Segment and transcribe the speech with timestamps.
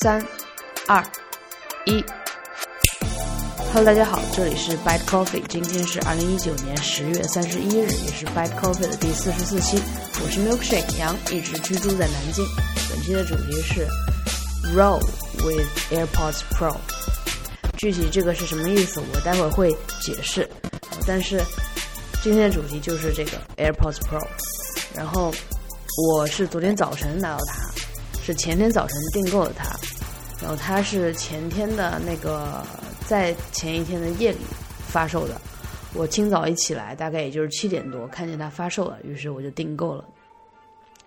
[0.00, 0.24] 三、
[0.86, 1.04] 二、
[1.86, 2.04] 一。
[3.72, 9.82] Hello，大家好，这里是 Bite Coffee，今天是二零一九年十月三十一日，也是 Bite Coffee 的第四十四期。
[10.22, 12.46] 我是 Milkshake 杨，一直居住在南京。
[12.88, 13.88] 本期的主题是
[14.72, 15.00] Roll
[15.38, 16.76] with AirPods Pro。
[17.76, 20.48] 具体这个是什么意思，我待会儿会解释。
[21.08, 21.42] 但是
[22.22, 24.24] 今天的主题就是这个 AirPods Pro。
[24.94, 25.34] 然后
[26.12, 29.76] 我是昨天早晨拿到它，是前天早晨订购的它。
[30.40, 32.62] 然后它是前天的那个。
[33.08, 34.38] 在前一天的夜里
[34.86, 35.40] 发售的，
[35.94, 40.04] 我清早一起来，大概也就是七点多，看见它发售了，于是我就订购了。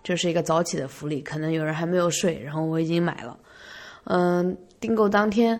[0.01, 3.37] 这是一个早起的福利，可能有人还没有睡，然后我已经买了。
[4.05, 5.59] 嗯，订购当天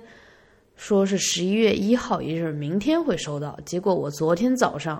[0.76, 4.99] 说是十一月一号，也就是明天会收到，结果我昨天早上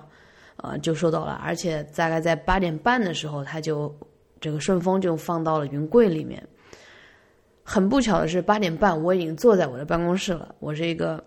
[0.58, 3.92] 呃就收到了，而且大概在八点半的时候，它就
[4.40, 6.48] 这个顺丰就放到了云柜里面。
[7.64, 11.24] 很不巧的是，八点半我已经坐在我的办公室了，我是一个。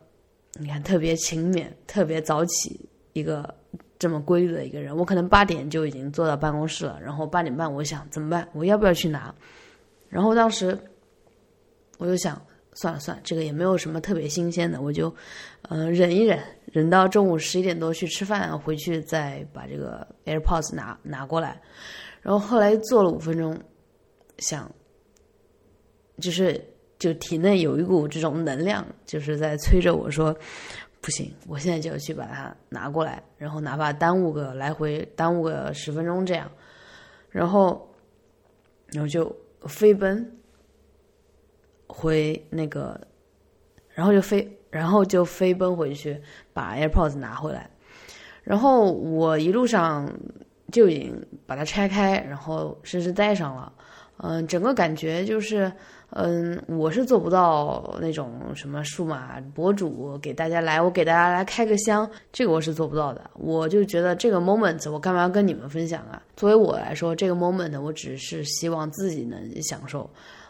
[0.56, 3.52] 你看，特别勤勉、特别早起，一个
[3.98, 6.96] 这么规律的一个人，我可能八点就已经坐到办公室了。
[7.02, 8.48] 然后八点半，我想怎么办？
[8.52, 9.34] 我要不要去拿？
[10.08, 10.78] 然后当时
[11.98, 12.40] 我就想，
[12.74, 15.12] 算了算了，这个也没有什么特别新鲜的，我就
[15.62, 21.60] 嗯忍一忍，忍到中午十一点多去吃饭，回去再把这个 AirPods 拿拿过来。
[22.22, 23.58] 然后后来坐了五分钟，
[24.38, 24.70] 想
[26.18, 26.62] 就是。
[26.96, 30.34] 就体内有一股这种能量，就是在催着我说
[31.02, 36.50] ：“不行，我现在就要去把它拿过来，然后哪怕耽误个来回，耽误个十分钟这样，
[37.30, 37.92] 然后，
[38.86, 40.34] 然后就飞奔
[41.88, 42.98] 回那个，
[43.92, 46.18] 然后就飞，然后就飞奔回去
[46.54, 47.68] 把 AirPods 拿回来，
[48.44, 50.10] 然后我一路上
[50.72, 53.72] 就已经把它拆开，然后甚至戴上了，
[54.18, 55.70] 嗯，整个感觉就是。
[56.16, 63.28] 嗯，我是做不到那种什么数码博主给大家来，我给大家来开个箱，这个我是做不到的。
[63.34, 66.22] 我就觉得这个 moment 我干嘛要跟你们分享啊？
[66.36, 70.08] 作为我来说，这个 moment 我只是希望自己能享受，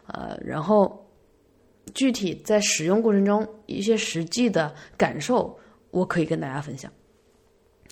[0.08, 1.02] 呃，然后
[1.94, 5.58] 具体在使用过程中一些实际的感受，
[5.90, 6.92] 我可以跟大家分享。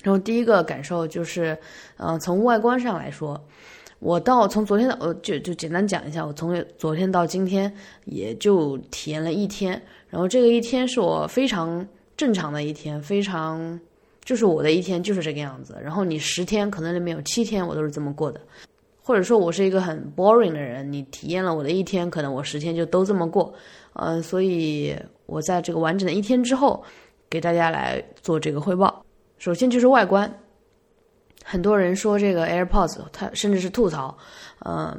[0.03, 1.57] 然后第一个感受就是，
[1.97, 3.43] 嗯，从外观上来说。
[4.03, 11.87] 我到从昨天的呃就就简单讲一下，我从昨天到今天也就体验了一天，然后这个一天是我非常
[12.17, 13.79] 正常的一天，非常
[14.25, 15.77] 就是我的一天就是这个样子。
[15.81, 18.41] 然后你十天可能里面有七天我都是这么过的，
[19.01, 23.53] 或者说我是一个很 boring 的人，你体验了我的一天，可能我十天就都这么过。
[23.93, 24.93] 嗯，所以
[25.27, 26.83] 我在这个完整的一天之后，
[27.29, 29.05] 给大家来做这个汇报。
[29.37, 30.29] 首先就是外观。
[31.43, 34.17] 很多人说这个 AirPods，它甚至是吐槽，
[34.65, 34.97] 嗯，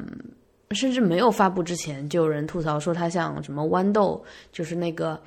[0.72, 4.22] 甚至没有发布之前就有人吐槽说它像什么豌豆，
[4.52, 5.18] 就是那个，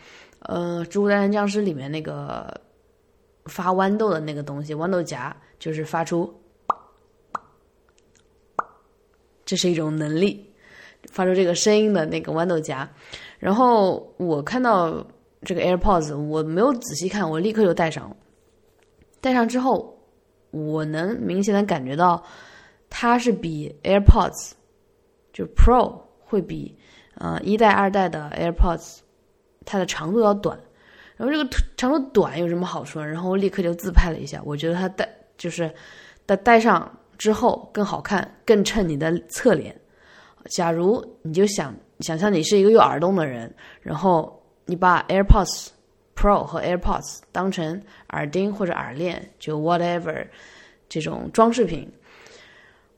[0.42, 2.54] 呃，《植物大战僵尸》里面那个
[3.46, 6.34] 发豌豆的那个东西，豌豆荚，就是发出，
[9.44, 10.54] 这是一种能力，
[11.12, 12.88] 发出这个声音的那个豌豆荚。
[13.40, 15.06] 然后我看到
[15.42, 18.16] 这个 AirPods，我没有仔细看，我立刻就戴上了，
[19.20, 19.97] 戴上之后。
[20.66, 22.23] 我能明显的感觉到，
[22.90, 24.51] 它是比 AirPods
[25.31, 26.75] 就 Pro 会比
[27.16, 29.00] 呃一代二代的 AirPods
[29.66, 30.57] 它的长度要短。
[31.16, 33.00] 然后这个长度短有什么好处？
[33.00, 35.73] 然后我立刻就自拍了一下，我觉得它戴就是
[36.25, 39.75] 戴戴上之后更好看，更衬你的侧脸。
[40.50, 43.51] 假如你就想想象你是一个有耳洞的人，
[43.81, 45.69] 然后你把 AirPods
[46.18, 47.80] Pro 和 AirPods 当成
[48.10, 50.26] 耳钉或者耳链，就 whatever
[50.90, 51.88] 这种装饰品，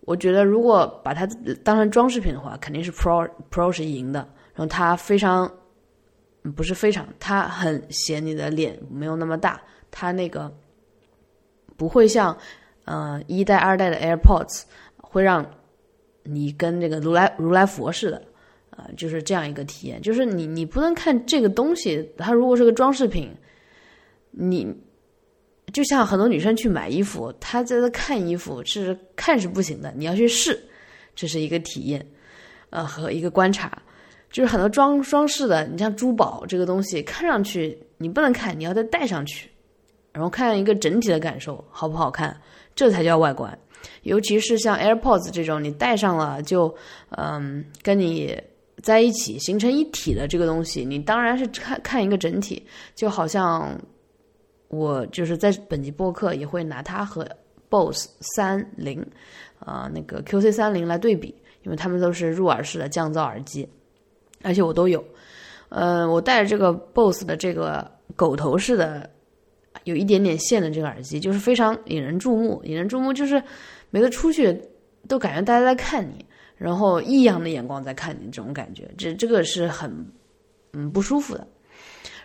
[0.02, 1.28] 我觉得如果把它
[1.64, 4.20] 当成装饰品的话，肯定是 Pro Pro 是赢的。
[4.56, 5.52] 然后它非常
[6.56, 10.50] 不是非常，它很显你的脸没有那么大，它那个
[11.76, 12.36] 不会像
[12.86, 14.64] 呃一代二代的 AirPods
[14.98, 15.46] 会让
[16.24, 18.24] 你跟这个如来如来佛似的。
[18.80, 23.30] 啊，就是这样一个体验，就是你你不能看这个东西，它如果是个装饰品，
[24.32, 24.66] 你
[25.74, 30.58] 就像很多女生去买衣服，她在那看衣服是看是不行的，你要去试，
[31.14, 32.06] 这是一个体验，
[32.70, 33.82] 呃和一个观察，
[34.32, 39.50] 就是很多装装饰的，你像珠宝这个东西，看上去你不能看，你要再戴上去，
[40.14, 42.40] 然后看一个整体的感受好不好看，
[42.76, 43.60] 这才叫外观，
[44.04, 46.74] 尤其是像 AirPods 这种，你戴上了就
[47.10, 48.40] 嗯跟你。
[48.82, 52.66] 在一起形成一体的这个东西，你当然是看看一个整体，
[52.96, 53.80] 就好像
[54.68, 57.28] 我就是在本集播客也会拿它和
[57.70, 59.06] BOSS 三零
[59.60, 63.68] 啊那个 QC 三零来对比，因为它们都是入耳式的降噪耳机。
[64.42, 65.04] 而且我都有。
[65.68, 67.86] 呃，我戴着这个 BOSS 的这个
[68.16, 69.08] 狗头式的，
[69.84, 72.60] 有一点点线的这个耳机，就是非常引人注目。
[72.64, 73.44] 引人注目就是
[73.92, 74.60] 每次出去
[75.08, 76.26] 都感觉大家在看你，
[76.60, 79.90] 然后异样的眼光在看你，这种感觉，这这个是很
[80.74, 81.48] 嗯不舒服的。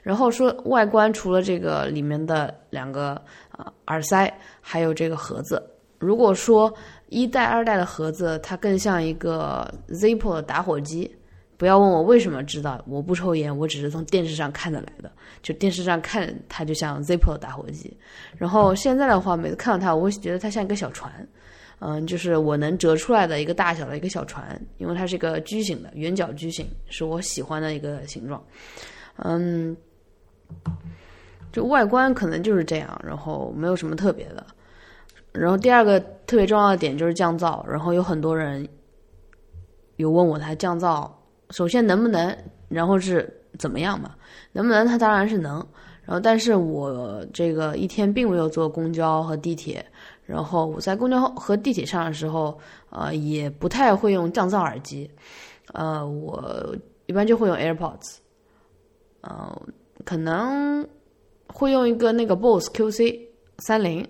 [0.03, 3.13] 然后说外观，除了这个里面的两个
[3.53, 5.63] 啊耳塞，还有这个盒子。
[5.99, 6.71] 如果说
[7.09, 11.11] 一代、二代的盒子，它更像一个 Zippo 的打火机。
[11.57, 15.11] 不要问我为什么知道，我不抽烟，我只是从电视上看得来的。
[15.41, 17.97] 就电视上看，它就像 Zippo 的打火机。
[18.37, 21.27] 然后现在的话，每次看到它，我会觉得它像一个小船，
[21.81, 28.43] 嗯，就是我能折出来的一个大小的一个小船，因为它是一个矩形的圆角矩形，是我喜欢的一个形状，
[29.17, 29.77] 嗯。
[31.53, 34.45] 就外观可能就是这样，然后没有什么特别的。
[35.33, 38.69] 然后第二个特别重要的点就是降噪，然后有很多人
[39.97, 41.09] 有问我它降噪，
[41.51, 42.37] 首先能不能，
[42.69, 44.17] 然后是怎么样嘛？
[44.51, 44.85] 能不能？
[44.85, 45.65] 它当然是能。
[46.05, 49.85] 然后但是我这个一天并没有坐公交和地铁，
[50.27, 52.59] 然后我在公交和地铁上的时候，
[52.91, 55.11] 呃，也不太会用降噪耳机，
[55.73, 56.75] 呃，我
[57.07, 58.17] 一般就会用 AirPods，
[59.23, 59.73] 嗯。
[60.05, 60.87] 可能
[61.47, 63.21] 会用一个那个 BOSS QC
[63.59, 64.07] 三零，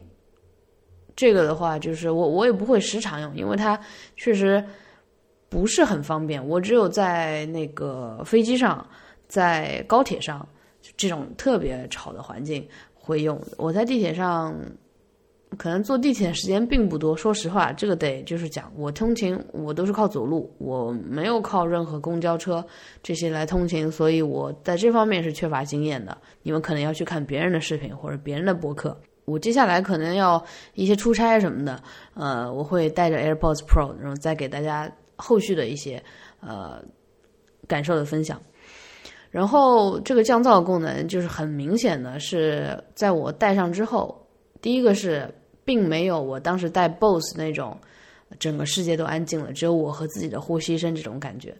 [1.15, 3.79] 这个的话就是我我也不会时常用，因为它
[4.17, 4.65] 确实
[5.49, 6.45] 不是很方便。
[6.49, 8.85] 我只有在那个飞机上、
[9.29, 10.45] 在高铁上
[10.97, 13.41] 这种特别吵的环境会用。
[13.57, 14.53] 我在地铁上。
[15.56, 22.65] 可能坐地铁的时间并不多，说实话，这个得就是讲，我通勤我都是靠走路，我没有靠任何公交车
[23.03, 26.17] 这些来通勤，所以我在这方面是缺乏经验的。
[26.43, 28.99] 你们可能要去看别人的视频或者别人的博客。
[29.25, 31.83] 我接下来可能要一些出差什么的，
[32.15, 36.03] 呃，我会带着 AirPods Pro，然后再给大家后续的一些
[36.41, 36.83] 呃
[37.67, 38.41] 感受的分享。
[39.31, 44.27] 然后这个降噪功能就是很明显的是在我戴上之后，
[44.61, 45.33] 第一个是。
[45.65, 47.77] 并没有我当时戴 BOSS 那种，
[48.39, 51.55] 整个世界都安静了，只有我和自己的呼吸声这种感觉。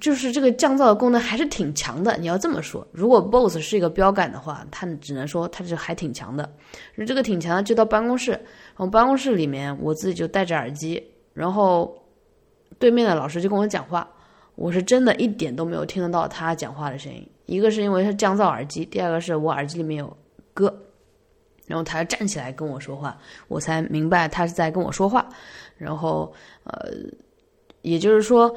[0.00, 2.16] 就是这个降噪的功能还是挺强的。
[2.16, 6.50] 你要这么说，如果 BOSS 是一个标杆的话，它只能说它是还挺强的。
[7.06, 11.02] 这个挺强的，就到办公室，然后办公室里面我自己就戴着耳机，
[11.34, 11.94] 然后
[12.78, 14.08] 对面的老师就跟我讲话，
[14.54, 17.28] 我是真的一点都没有听得到他讲话的声音。
[17.44, 20.16] 一个是因为是降噪耳机，第二个是我耳机里面有
[20.54, 20.74] 歌。
[21.72, 23.16] 然后他站起来跟我说话，
[23.48, 25.26] 我才明白他是在跟我说话。
[25.78, 26.30] 然后，
[26.64, 26.92] 呃，
[27.80, 28.54] 也就是说，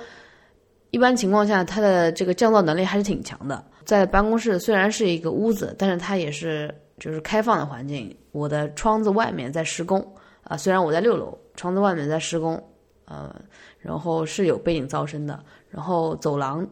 [0.92, 3.64] 一般情况下，他的这个降噪能力还是挺强的。
[3.86, 6.70] 在办公室虽然是一个屋子，但是它也是
[7.00, 8.14] 就是开放的环境。
[8.34, 10.06] 我的窗子外面在施工
[10.44, 12.62] 啊，虽然我在六楼，窗子外面在施工，
[13.06, 13.34] 呃，
[13.80, 15.42] 然后是有背景噪声的。
[15.70, 16.68] 然后走廊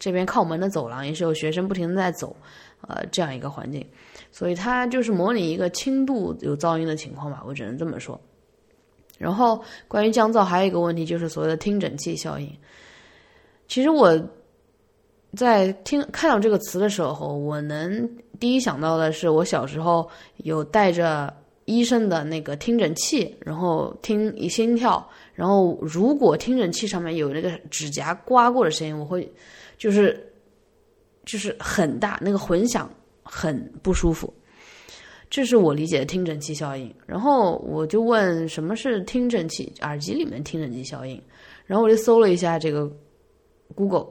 [0.00, 2.36] 这边靠门的走廊也是有学生不停的在走，
[2.88, 3.88] 呃，这样一个环境。
[4.36, 8.20] 所以它就是模拟一个轻度有噪音的情况吧，我只能这么说。
[9.16, 12.52] 然后关于降噪，还有一个问题就是所谓的听诊器效应。
[13.68, 14.20] 其实我
[15.36, 18.10] 在听看到这个词的时候，我能
[18.40, 21.32] 第一想到的是我小时候有带着
[21.64, 29.32] 医生的那个听诊器，然后听一心跳，然后如果听诊器上面有那个指甲刮过的声音，我会
[29.78, 30.28] 就是
[31.24, 32.90] 就是很大那个混响。
[33.36, 34.32] 很不舒服，
[35.28, 36.94] 这是我理解的听诊器效应。
[37.04, 41.20] 然后我就问什么是听诊器耳机里面听诊器效应，
[41.66, 42.88] 然后我就搜了一下这个
[43.74, 44.06] Google，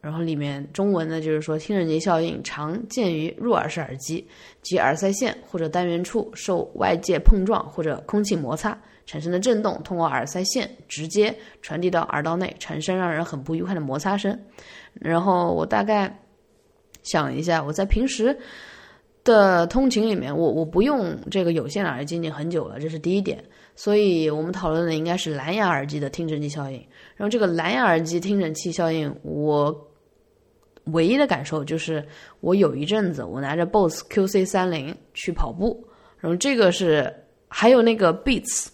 [0.00, 4.24] 然后里面中文呢就是说听诊器效应常见于入耳式耳机
[4.62, 14.38] 及耳塞线或者单元处受外界碰撞或者空气摩擦产生的震动，通过耳塞线直接传递到耳道内，产生让人很不愉快的摩擦声。
[14.94, 16.16] 然后我大概。
[17.04, 18.36] 想一下，我在平时
[19.24, 23.42] 的通勤里面，我我不用这个有线耳机已经很久了，这是第一点。
[23.74, 26.76] 所以我们讨论的应该是蓝牙耳机的听诊器效应。
[27.16, 29.88] 然后这个蓝牙耳机听诊器效应，我
[30.84, 32.06] 唯一的感受就是，
[32.40, 35.86] 我有一阵子我拿着 BOSS QC 三零去跑步，
[36.18, 37.14] 然后这个是
[37.48, 38.68] 还有那个 Beats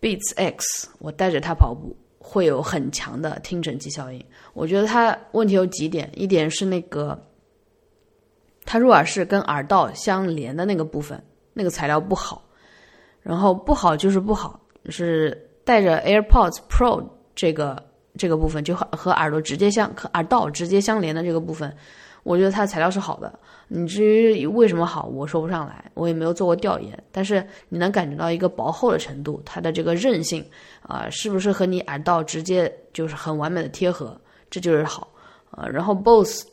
[0.00, 1.96] Beats X，我带着它跑步。
[2.22, 4.24] 会有很强的听诊器效应。
[4.52, 7.20] 我觉得它问题有几点，一点是那个
[8.70, 11.20] 它入耳式跟耳道相连的那个部分，
[11.52, 12.40] 那个材料不好。
[13.20, 14.60] 然后不好就是不好，
[14.90, 17.82] 是带着 AirPods Pro 这个
[18.16, 21.76] 这个部分，就和和耳朵直接相和耳道直接相连的这个部分。
[22.22, 23.36] 我觉得它的材料是好的，
[23.66, 26.96] 你至于为什么好，我说不上来，我也没有做过调研。
[27.10, 30.48] 但是你能感觉到一个薄厚的程度，它的这个韧性
[30.82, 34.16] 啊，是不是和你耳道直接就是很完美的贴合？
[34.48, 35.08] 这就是好。
[35.50, 36.46] 呃，然后 BOSS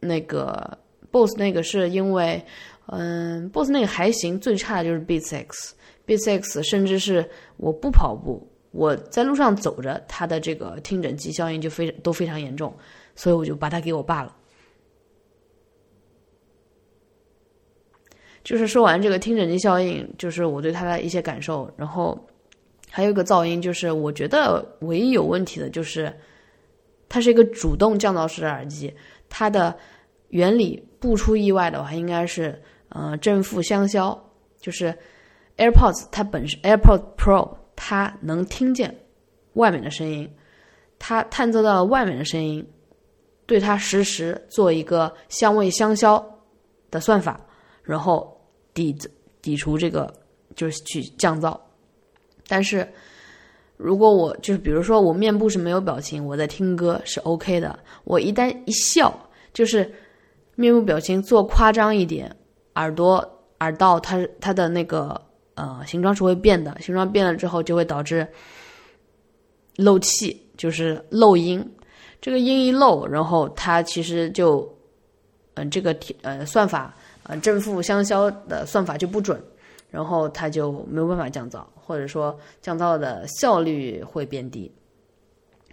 [0.00, 0.78] 那个
[1.14, 2.44] BOSS 那个是因为，
[2.86, 7.24] 嗯，BOSS 那个还行，最差的就是 Beats X，Beats X 甚至是
[7.56, 12.76] 我不跑步，我在路上走着，它的这个听诊器效应就非都非常严重，
[13.14, 14.36] 所以我就把它给我爸了。
[18.42, 22.18] 就是说完这个听诊器效应，就是我对它的一些感受，然后
[22.90, 26.12] 还有一个噪音，就是我觉得唯一有问题的就是。
[27.06, 28.92] 它是一个主动降噪式的耳机，
[29.28, 29.76] 它的
[30.30, 32.58] 原理不出意外的话，应该是
[32.88, 34.18] 呃正负相消。
[34.58, 34.96] 就是
[35.58, 38.94] AirPods 它本身 AirPods Pro 它能听见
[39.52, 40.26] 外面的声音，
[40.98, 42.66] 它探测到外面的声音，
[43.44, 46.24] 对它实时做一个相位相消
[46.90, 47.38] 的算法，
[47.82, 48.34] 然后
[48.72, 48.96] 抵
[49.42, 50.10] 抵除这个
[50.56, 51.54] 就是去降噪，
[52.48, 52.88] 但是。
[53.76, 57.76] 如果我就是比如说我面部是没有表情，我在听歌是 OK 的。
[58.04, 59.12] 我一旦一笑，
[59.52, 59.92] 就是
[60.54, 62.34] 面部表情做夸张一点，
[62.74, 63.16] 耳朵
[63.60, 65.20] 耳道它它的那个
[65.54, 68.26] 呃形状是会变的，形状变了之后就会导致
[69.76, 71.64] 漏气，就是漏音。
[72.20, 74.66] 这个音一漏，然后它其实就
[75.54, 76.94] 嗯这个呃算法
[77.24, 79.42] 呃正负相消的算法就不准。
[79.90, 84.68] 然后它就没有办法降噪，或者说降噪的效率会变低，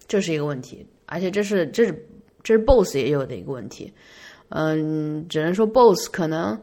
[0.08, 0.86] 这是一个问题。
[1.08, 2.08] 而且这是这是
[2.44, 3.92] 这是 BOSS 也有的一个问题。
[4.52, 6.58] 嗯，只能说 BOSS 可能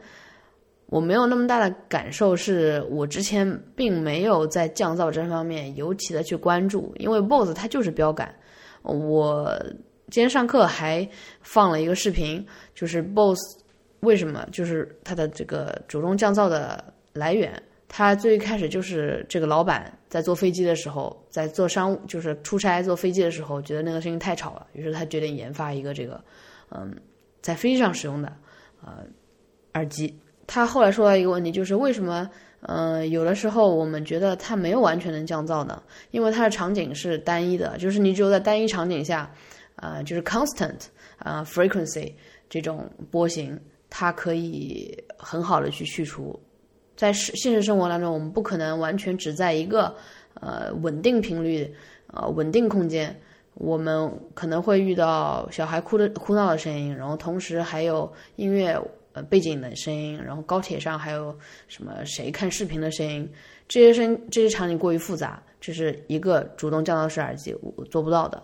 [0.87, 8.35] 我没有那么大的感受，是我之前并没有在降噪这方面尤其的去关注，因为 BOSS 它就是标杆。
[8.83, 9.53] 我
[10.11, 11.07] 今天上课还
[11.43, 13.41] 放了一个视频，就是 BOSS
[14.01, 16.83] 为什么就是它的这个主动降噪的。
[17.15, 26.23] 来源，他最开始就是这个老板在坐飞机的时候，在做商务，就是出差坐飞机的时候，觉得那个声音太吵了，于是他决定研发一个这个，
[26.71, 26.95] 嗯，
[27.41, 28.33] 在飞机上使用的
[28.83, 29.05] 呃
[29.75, 30.19] 耳机。
[30.47, 32.29] 他后来说到一个问题，就是为什么，
[32.61, 35.83] 嗯，有的时候我们觉得它没有完全能降噪呢？
[36.11, 39.31] 因为它的场景是单一的，就是你只有在单一场景下，
[39.77, 40.87] 呃，就是 constant
[41.19, 42.15] 啊 frequency
[42.49, 46.41] 这种波形，它可以很好的去去除。
[46.97, 49.95] 在实现实生活当中，我们不可能完全只在一个
[50.41, 51.71] 呃稳定频率、
[52.07, 53.15] 呃稳定空间。
[53.59, 58.81] 我们可能会遇到小孩哭的哭闹的声音，然后同时还有音乐
[59.13, 61.37] 呃背景的声音，然后高铁上还有
[61.67, 63.31] 什么谁看视频的声音，
[63.67, 68.43] 这些声这些场景过于复杂，这是一个主动降噪式耳机我做不到的。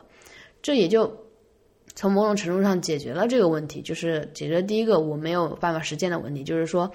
[0.60, 1.10] 这也就
[1.94, 6.90] 从某种程度上解决了这个问题，就是解决第一个我没有办法实践的问题，就是说。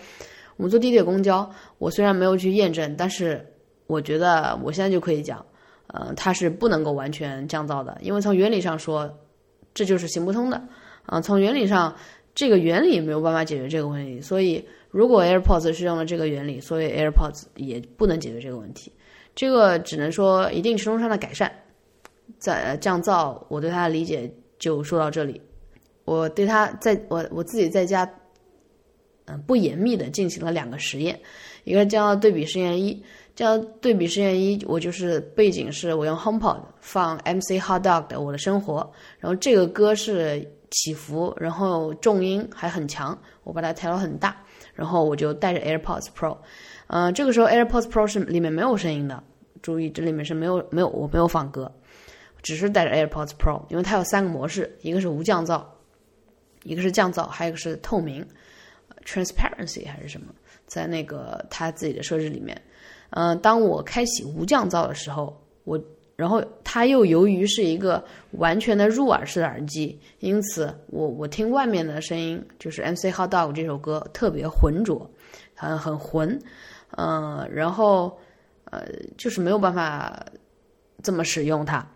[0.58, 3.42] 我们坐地铁、公交，我虽然没有去验证，但是
[3.88, 5.46] 我觉得我现在就可以讲，
[5.92, 9.12] 呃，它是不能够完全降噪的，因为从原理上说，
[9.74, 10.62] 这就是行不通的。
[11.06, 11.96] 啊，从原理上，
[12.36, 14.22] 这个原理没有办法解决这个问题。
[14.22, 18.92] 所以，如果 AirPods 是用了这个原理，所以 AirPods 也不能解决这个问题。
[19.36, 21.52] 这个只能说一定程度上的改善，
[22.38, 25.42] 在降噪，我对它的理解就说到这里。
[26.06, 28.08] 我对它在我我自己在家。
[29.32, 31.20] 嗯，不严密的进行了两个实验，
[31.64, 33.00] 一个叫对比实验一，
[33.40, 38.82] 叫对比实验一，我就是背景是我用 HomePod 放 MC Hot Dog 的《我的生活》，
[39.18, 44.36] 然后这个歌是起伏，然后重音还很强，我把它调到很大，
[44.74, 46.38] 然后我就带着 AirPods Pro，
[46.88, 49.24] 嗯，这个时候 AirPods Pro 是里面没有声音的，
[49.62, 51.74] 注意这里面是没有没有我没有放歌，
[52.42, 55.64] 只是带着 AirPods Pro，因为它有三个模式，一个是无降噪，
[56.64, 58.28] 一个是降噪，还有一个是透明。
[59.06, 60.28] Transparency 还是什么，
[60.68, 62.62] 在那个它自己的设置里面，
[63.12, 65.82] 嗯，当我开启无降噪的时候，我
[66.16, 75.10] 然后它又由于是一个完全的入耳式的耳机，因此我我听外面的声音，就是 MC Hot Dog 这首歌特别浑浊，
[75.56, 76.38] 很很浑，
[76.98, 78.18] 嗯，然后
[78.66, 78.86] 呃
[79.18, 80.26] 就是没有办法
[81.02, 81.88] 这么使用它。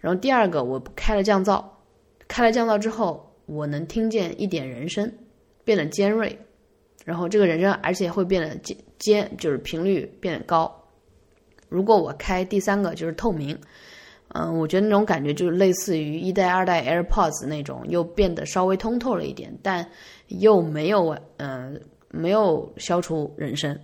[0.00, 1.62] 然后第二个，我开了降噪，
[2.26, 5.12] 开了降噪之后，我能听见一点人声，
[5.64, 6.38] 变得尖锐。
[7.04, 10.72] 然后这个人声，而且会变得尖尖，就是频率变高。
[11.68, 13.58] 如果我开第三个，就是透明，
[14.28, 19.86] 嗯，我觉得那种感觉就是类似于一代、二代 AirPods 那种，又变得稍微通透了一点，但
[20.28, 23.78] 又没有，嗯，没有消除人声。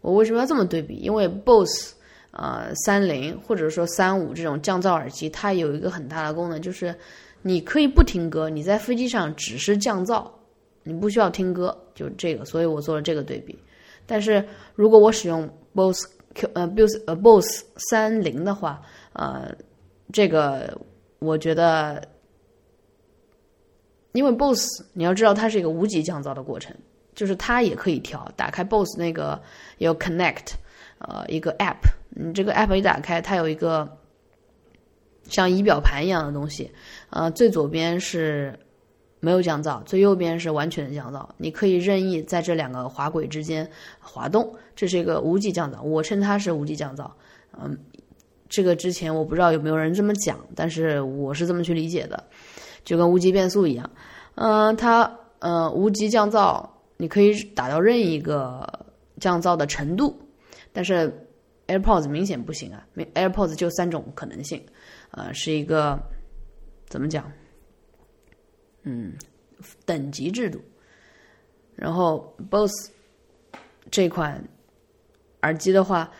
[0.00, 0.94] 我为什么要这么对比？
[0.96, 1.94] 因为 BOSS，
[2.30, 6.94] 呃，三零或者说三五这种降噪耳机，它有一个很大的功能，就是
[7.42, 10.26] 你可以不听歌，你在飞机上只是降噪。
[10.86, 13.58] 你不需要听歌，就这个，所以我做了这个对比。
[14.06, 14.44] 但是
[14.74, 18.82] 如果我使用 BOSS Q 呃 BOSS 呃 BOSS 三零的话，
[19.12, 19.54] 呃，
[20.12, 20.78] 这个
[21.18, 22.02] 我觉得
[24.12, 26.74] 因为 BOSS 你要知道它是一个无级降噪的过程，
[27.14, 28.30] 就是它也可以调。
[28.36, 29.40] 打开 BOSS 那个
[29.78, 30.52] 有 Connect，
[30.98, 31.78] 呃，一个 App，
[32.10, 33.98] 你这个 App 一打开，它有一个
[35.24, 36.70] 像仪表盘一样的东西，
[37.10, 38.58] 呃，最左边是
[39.24, 41.26] 没有降噪，最右边是完全的降噪。
[41.38, 47.10] 你可以任意在这两个滑轨之间滑动，这是一个无级降噪，我称它是无级降噪。
[47.58, 47.76] 嗯，
[48.50, 52.22] 这个之前我不知道有没有人这么讲，但是我是这么去理解的。
[52.84, 53.90] 就跟无级变速一样，
[54.34, 56.62] 嗯，它呃无级降噪，
[56.98, 58.62] 你可以打到任意一个
[59.18, 60.14] 降噪的程度，
[60.70, 61.10] 但是
[61.66, 64.62] AirPods 明显不行啊，AirPods 就三种可能性，
[65.12, 65.98] 呃，是一个
[66.86, 67.24] 怎么讲？
[68.84, 69.12] 嗯，
[69.84, 70.60] 等级制度。
[71.74, 72.90] 然后 BOSS
[73.90, 74.42] 这款
[75.42, 76.10] 耳机的话。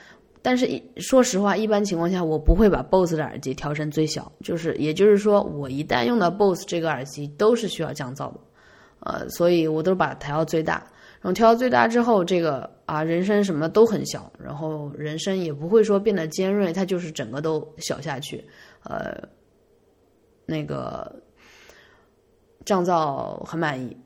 [0.47, 0.69] 但是，
[0.99, 8.41] 说实话，一般情况下，我不会把 BOSS 的耳机调成最小，就是，也就是说，我一旦用到 BOSS 这个耳机，都是需要降噪的，
[9.01, 10.87] 呃，所以我都把它调到最大，
[11.23, 18.45] 然后调到最大之后，这个啊，人声什么都很小，然后人声也不会说变得尖锐，它就是整个都小下去，
[18.83, 19.19] 呃，
[20.45, 21.11] 那个
[22.65, 23.97] 降噪很满意，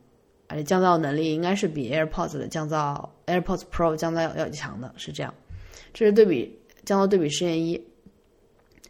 [0.46, 5.32] 而且降噪能力应该是比 AirPods 的降噪 AirPods Pro 降噪要要强的，是这样。
[5.92, 7.80] 这是对比降噪对比实验一，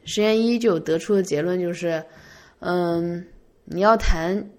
[0.05, 2.05] 实验一就得出的结论就是，
[2.61, 3.27] 嗯，
[3.65, 4.51] 你要谈，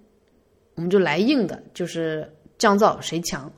[0.75, 3.51] 我们就来硬的，就是降噪谁强？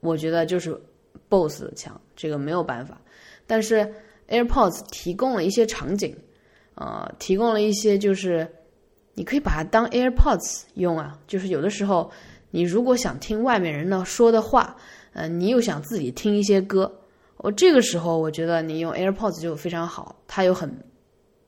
[0.00, 0.80] 我觉得就是
[1.28, 3.00] BOSS 强，这个没有办法。
[3.46, 3.92] 但是
[4.28, 6.16] AirPods 提供了一些场景，
[6.74, 8.46] 呃，提供了一些就是
[9.18, 12.08] 你可以把它当 AirPods 用啊，就是有的时候
[12.52, 14.76] 你如果想听外面人呢说的话，
[15.12, 17.00] 嗯，你又想自己听一些歌。
[17.38, 20.72] 我这个时候，我觉得你用 AirPods 就非常好，它又很，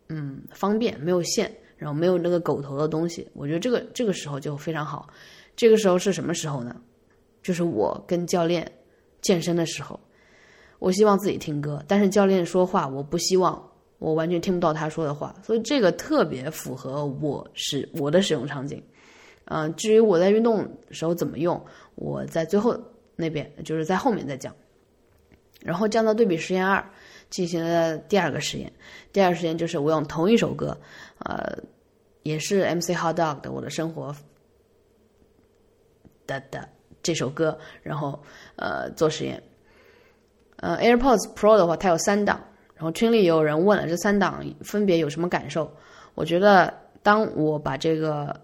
[0.08, 5.08] 嗯，方便，没有线，然后没有那个狗头的东西，我觉得这个这个时候就非常好。
[5.54, 6.74] 这个时候是什么时候呢？
[7.40, 8.68] 就是我跟教练
[9.22, 9.98] 健身的时候，
[10.80, 13.69] 我希望自己听歌，但是教练说话，我不希望
[14.00, 18.82] 我完全听不到他说的话，所以这个特别符合我使我的使用场景。
[19.44, 22.76] 嗯，至于我在运动时候怎么用，我在最后
[23.14, 24.52] 那边就是在后面再讲。
[25.60, 26.82] 然后降噪对比实验二
[27.28, 28.72] 进行了第二个实验，
[29.12, 30.76] 第二个实验就是我用同一首歌，
[31.18, 31.58] 呃，
[32.22, 34.10] 也是 MC Hot Dog 的《我的生活》
[36.26, 36.66] 的的
[37.02, 38.18] 这首歌，然后
[38.56, 39.42] 呃做实验。
[40.56, 42.42] 呃，AirPods Pro 的话，它有三档，
[42.80, 45.70] 然后群里也有人问了这三档分别有什么感受。
[46.14, 48.34] 我觉得当我把这个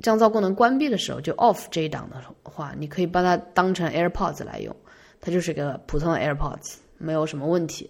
[0.00, 4.74] 降噪功能关闭的时候，就 Off 这一档的话，你可以把它当成 AirPods 来用。
[5.20, 7.88] 它就是个普通的 AirPods，没有什么问题。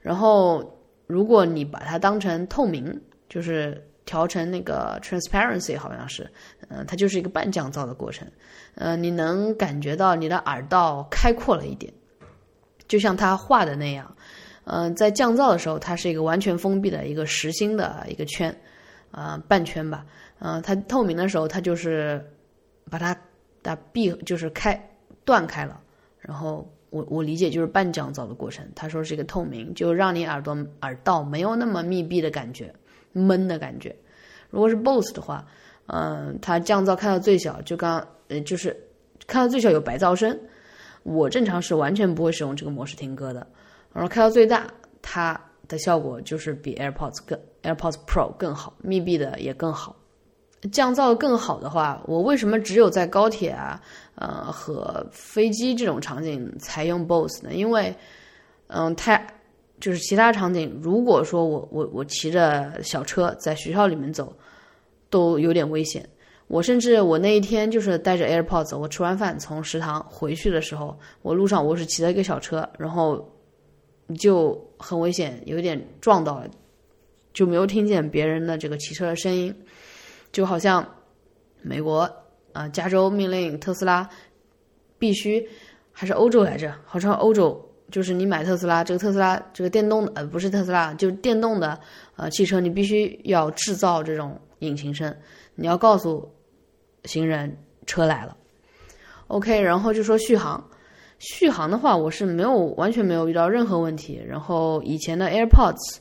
[0.00, 6.26] 然后，如果你把它当成透明，就是调成那个 transparency，好像是，
[6.70, 8.26] 嗯，它就是一个半降噪的过程。
[8.76, 11.92] 嗯，你能感觉到你的耳道开阔了一点，
[12.88, 14.15] 就像它画的那样。
[14.68, 18.52] 嗯，在降噪的时候，它是一个完全封闭的一个实心的一个圈，
[19.12, 20.04] 呃，半圈吧。
[20.40, 22.20] 嗯，它透明的时候，它就是
[22.90, 23.16] 把它
[23.62, 24.78] 打闭，就是开
[25.24, 25.80] 断开了。
[26.18, 32.74] 然后我我理解就是半降噪的过程，他说是一个透明，就让你耳朵耳道没有那么密闭的感觉，
[33.12, 33.94] 闷的感觉。
[34.50, 35.46] 如果是 BOSS 的话，
[35.86, 38.76] 嗯，它降噪开到最小，就刚呃就是
[39.28, 40.36] 开到最小有白噪声。
[41.04, 43.46] 我正常是完全不会使用这个模式听歌的。
[43.96, 44.66] 然后开到最大，
[45.00, 49.96] 它的效果就是比 AirPods 更 AirPods Pro 更好，密闭的也更好。
[50.70, 53.80] 降噪更好的话，我为什么只有在高铁啊？
[54.16, 57.94] 呃，和飞机这种场景才用 Bose 呢，因为，
[58.66, 59.26] 嗯，太
[59.80, 64.30] 就是其他场景，如果说我我我骑着小车在学校里面走，
[65.08, 66.06] 都有点危险。
[66.48, 73.26] 我甚至我那一天就是带着 AirPods，我吃完饭从食堂回去的时候，我路上我是骑了一个小车，然后
[74.18, 76.48] 就很危险，有点撞到了，
[77.32, 79.54] 就没有听见别人的这个骑车的声音，
[80.30, 80.86] 就好像
[81.62, 82.10] 美国。
[82.52, 84.08] 啊，加州命令特斯拉
[84.98, 85.46] 必须，
[85.92, 86.74] 还是欧洲来着？
[86.86, 91.78] 好像欧洲就是你买特斯拉，这个特斯拉这个电动的呃不是特斯拉，就是电动的
[92.16, 95.14] 呃汽车，你必须要制造这种引擎声，
[95.54, 96.26] 你要告诉
[97.04, 98.34] 行人车来了。
[99.26, 100.66] OK，然后就说续航，
[101.34, 104.22] 续航的话我是没有完全没有遇到任何问题。
[104.26, 105.98] 然后以前的 AirPods，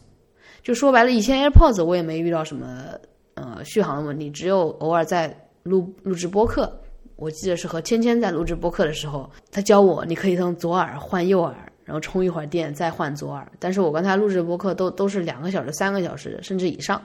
[0.62, 2.90] 就说白了，以前 AirPods 我也没遇到什么
[3.34, 5.36] 呃续航的问题，只有偶尔在。
[5.66, 6.72] 录录制播客，
[7.16, 13.52] 我记得是和芊芊在录制播客的时候，他教我你可以从左耳换右耳，然后充一会儿电再换左耳。
[13.58, 17.02] 但是我跟他录制播客都都是两个小时、三个小时甚至以上。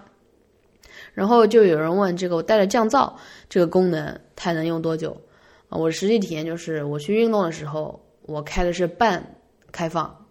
[1.15, 3.11] 然后就有人问这个我带着降噪
[3.49, 5.19] 这个功能它能用多久
[5.71, 5.79] 啊？
[5.79, 7.99] 我实际体验就是我去运动的时候，
[8.31, 9.21] 我开的是半
[9.73, 10.25] 开放，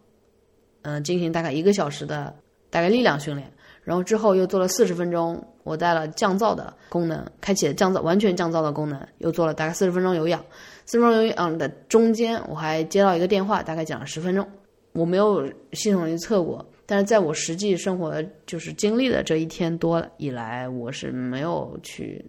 [0.83, 2.33] 嗯，进行大概一个小时的
[2.69, 3.51] 大概力量训练，
[3.83, 10.41] 然后之后又做了四十分钟，我带了降噪的功能，开启了降噪完全降噪的功能，又做了大概四十分钟有氧。
[10.85, 14.47] 四十分钟有氧的中间，我还接到一个电话，大概讲了十分钟。
[14.93, 22.23] 我没有系统去测过，但是在我实际生活就是经历的这一天多以来，我是没有去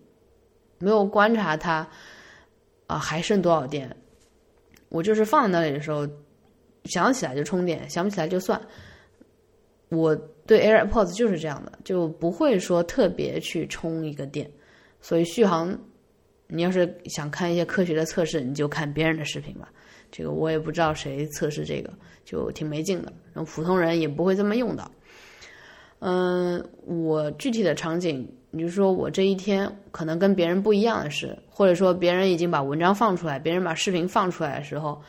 [0.78, 1.88] 没有观察它
[2.88, 3.96] 啊还剩多少电。
[4.90, 6.06] 我就是放在那里的时候，
[6.84, 8.60] 想起来就充电，想不起来就算。
[9.88, 10.14] 我
[10.46, 14.50] 对 AirPods 就是这样的，就不会说特别去充一个电，
[15.00, 15.76] 所以续航。
[16.52, 19.72] 你要是想看一些科学的测试，你就看别人的视频吧。
[20.10, 21.88] 这个我也不知道谁测试这个，
[22.24, 23.12] 就挺没劲的。
[23.32, 24.90] 然后普通人也不会这么用的。
[26.00, 35.00] 嗯，我具体的场景，你就说我这一天可能跟别人不一样的是，或者说别人已经把文章放出来，别人把视频放出来的时候，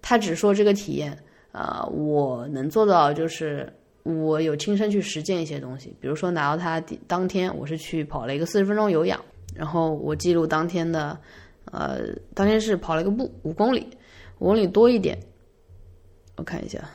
[0.00, 1.16] 他只说这个体验。
[1.52, 3.68] 啊，我能做到就是
[4.04, 9.20] 我有亲身去实践一些东西，比如说拿到它当天，我是去跑了一个四十分钟有氧。
[9.52, 11.18] 然后我记录当天的，
[11.72, 12.02] 呃，
[12.34, 13.84] 当天是跑了一个步五公里，
[14.38, 15.18] 五公里多一点，
[16.36, 16.88] 我看一下，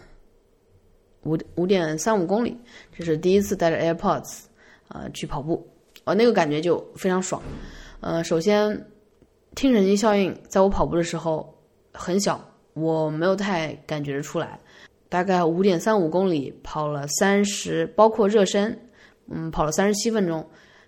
[1.23, 2.57] 五五点三五公里，
[2.97, 4.43] 这是第一次带着 AirPods
[4.95, 5.67] 呃去跑步，
[6.05, 7.41] 哦，那个感觉就非常爽。
[7.99, 8.69] 呃，首先
[9.55, 11.53] 听神经效应在我跑步的时候
[11.91, 12.39] 很小，
[12.73, 14.59] 我没有太感觉出来，
[15.09, 18.77] 大概五点三五公里跑了三十，包括热身，
[19.29, 20.45] 嗯，跑了三十七分钟。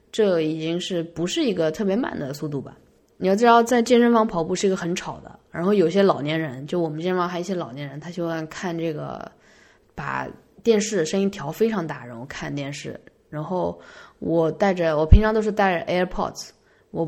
[0.09, 2.77] 这已经是不是一个特别慢的速度吧？
[3.17, 5.39] 你要知道，在健身房跑步是一个很吵的。
[5.51, 9.29] 然后有些老年人，就我们健身房还有一些老年人，他喜欢看这个，
[9.93, 10.27] 把
[10.63, 12.99] 电视声音调非常大，然后看电视。
[13.29, 13.79] 然后
[14.19, 16.49] 我带着，我平常都是带着 AirPods，
[16.91, 17.05] 我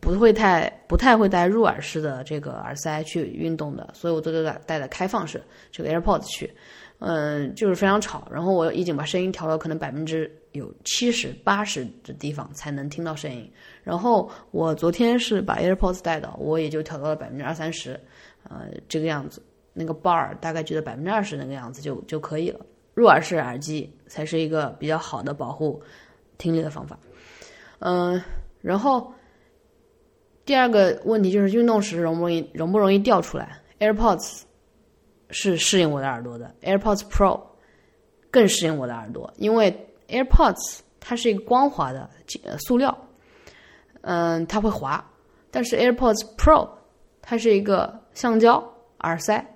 [0.00, 6.52] 不会太不太会带入耳式的这个耳塞去运动的，所以我都带带的开放式这个 AirPods 去。
[7.02, 13.50] 嗯，就是非常吵，然后我已经把声音调到可能百分之有七十八十的地方才能听到声音。
[13.82, 17.98] 然后我昨天是把 AirPods 带到，我也就调到了百分之二三十，
[18.42, 19.42] 呃，这个样子。
[19.72, 22.60] 那个 bar 大概觉得百分之二十那个样子就就可以了。
[23.00, 25.82] 入耳式耳机才是一个比较好的保护
[26.38, 26.98] 听力的方法。
[27.78, 28.22] 嗯，
[28.60, 29.12] 然后
[30.44, 34.42] 第二个问题就是运动时容不容易容不容易掉出来？AirPods。
[35.32, 37.40] 是适应我的耳朵的，AirPods Pro
[38.32, 39.72] 更适应我的耳朵，因为
[40.08, 42.10] AirPods 它是一个光滑的
[42.58, 42.98] 塑料，
[44.00, 45.08] 嗯，它会滑，
[45.52, 46.68] 但是 AirPods Pro
[47.22, 48.56] 它是一个橡胶
[49.02, 49.46] 耳塞，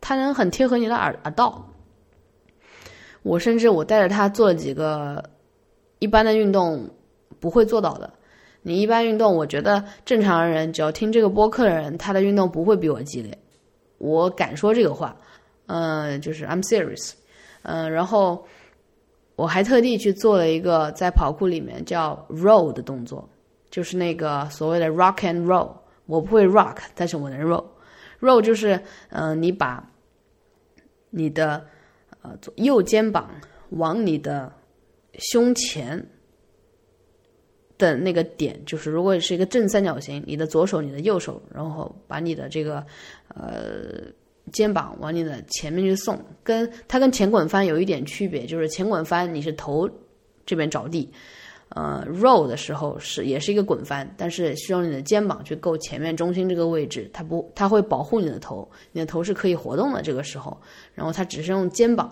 [0.00, 1.68] 它能很贴合你的耳耳道。
[3.22, 5.22] 我甚至我带着他做了几个
[5.98, 6.88] 一般的运动
[7.38, 8.12] 不会做到的。
[8.62, 13.36] 你一般运动，我觉得正常人只要听这个播客的人，他的运动不会比我激烈。
[13.96, 15.16] 我敢说这个话，
[15.66, 17.12] 嗯，就是 I'm serious，
[17.62, 18.44] 嗯，然后
[19.36, 23.26] 我还特地去做了一个在跑酷里面叫 roll 的动作，
[23.70, 25.70] 就是那个所谓的 rock and roll。
[26.04, 27.64] 我不会 rock，但是我能 roll。
[28.20, 28.78] roll 就是
[29.08, 29.82] 嗯，你把
[31.08, 31.64] 你的
[32.22, 33.30] 呃右肩膀
[33.70, 34.52] 往你的
[35.18, 36.04] 胸前
[37.78, 42.84] 的那个点，就是如果你是一个正三角形，你的左手、你的右手，然后把你的这个。
[43.32, 44.02] 呃，
[44.50, 49.88] 肩膀往你的前面去送，跟它跟前滚翻有一点区别，就是前滚翻你是头
[50.44, 51.08] 这边着地，
[51.70, 60.60] 呃，roll 的时候是也是一个滚翻，但是需要你的肩膀去够前面中心这个位置，它不，它会保护你的头，你的头是可以活动的这个时候，
[60.94, 62.08] 然后它只是用肩膀，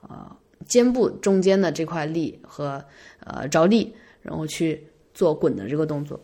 [0.00, 0.34] 啊，
[0.66, 2.82] 肩部中间的这块力和
[3.20, 6.18] 呃着地，然后去做滚的这个动作。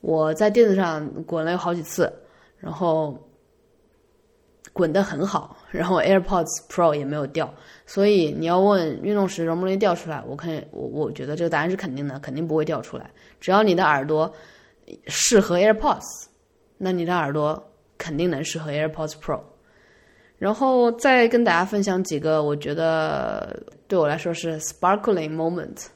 [0.00, 2.12] 我在垫子上滚了有好几次，
[2.58, 3.18] 然后。
[4.76, 7.50] 滚得很好，然后 AirPods Pro 也没有掉，
[7.86, 13.10] 所以你要问运动时容不容易掉出来，我看我我觉得这个答案是肯定的，肯定不会掉出来。
[13.40, 14.30] 只要你的耳朵
[15.06, 16.26] 适合 AirPods，
[16.76, 19.40] 那你的耳朵肯定能适合 AirPods Pro。
[20.36, 23.58] 然后再跟大家分享几个我觉得
[23.88, 25.86] 对我来说是 sparkling moment。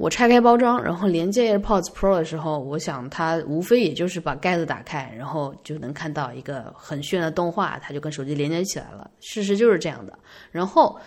[0.00, 9.10] 我拆开包装，然后连接 AirPods Pro 的时候，我想它无非也就是把盖子打开，然后就能看到一个很炫的动画，它就跟手机连接起来了。
[9.20, 10.18] 事实就是这样的。
[10.50, 10.98] 然后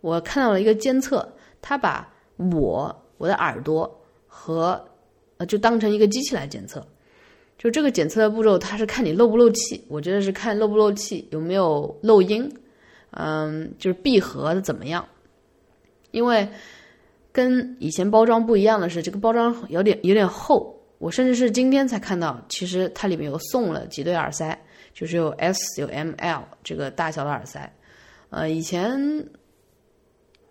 [0.00, 3.88] 我看到了一个监测，它把我我的耳朵
[4.26, 4.84] 和
[5.36, 6.84] 呃就当成一个机器来检测。
[7.56, 9.84] 就这个检测的步骤，它是看你漏不漏气。
[9.86, 12.52] 我觉得是看漏不漏气，有没有漏音，
[13.12, 15.06] 嗯，就是闭合的怎么样，
[16.10, 16.48] 因为。
[17.32, 20.78] 跟以前包装不一样的是，这个包装有点有点厚。
[20.98, 24.56] 我甚至是今天才看到，其实它里面有送了几对耳塞，
[24.94, 27.72] 就是有 S 有 M L 这个大小的耳塞。
[28.30, 29.26] 呃，以前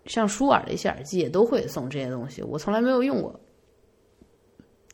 [0.04, 3.40] 像舒尔的一些耳机也都会送这些东西，我从来没有用过，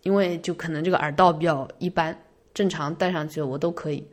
[0.02, 2.16] 因为就可能这个耳道比较一般，
[2.54, 4.06] 正常戴上去我都可以。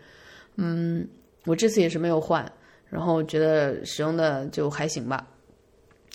[0.55, 1.07] 嗯，
[1.45, 2.51] 我这次也是没有换，
[2.89, 5.27] 然后觉得使用的就还行吧。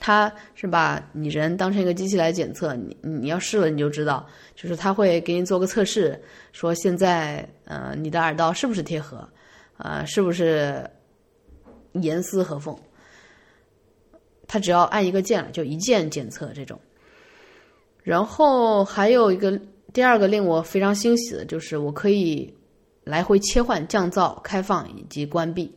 [0.02, 6.18] 它是把你人当成一个机器来检测，你你要试了你就知道，就是他会给你做个测试，
[6.52, 9.28] 说现在呃你的耳道是不是贴合，
[9.76, 10.82] 啊是不是
[11.92, 12.74] 严丝合缝，
[14.48, 16.80] 他只要按一个键了就一键检测这种。
[18.02, 19.60] 然后还有一个
[19.92, 22.50] 第二个令我非常欣喜的就是我可以
[23.04, 25.70] 来回切换降噪、开放以及关闭，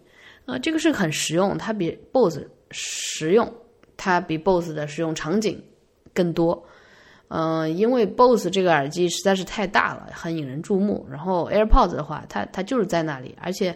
[0.45, 3.53] 啊这个是很实用，它比 BOSS 实用。
[3.97, 5.61] 它比 BOSS 的使用场景
[6.13, 6.63] 更多，
[7.29, 11.05] 嗯，因为 BOSS 这个耳机实在是太大了，很引人注目。
[11.09, 13.75] 然后 AirPods 的话，它它就是在那里，而且，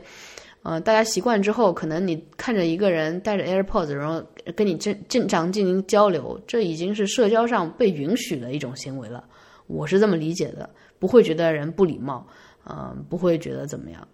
[0.64, 4.24] 嗯，大家习惯之后，可能你看着一个人戴着 AirPods，然后
[4.56, 9.24] 跟你正正常进行交流，这已经是社交上被允许的一种行为了。
[9.68, 12.26] 我是这么理解的，不会觉得人不礼貌，
[12.70, 14.08] 嗯，不会觉得怎么样。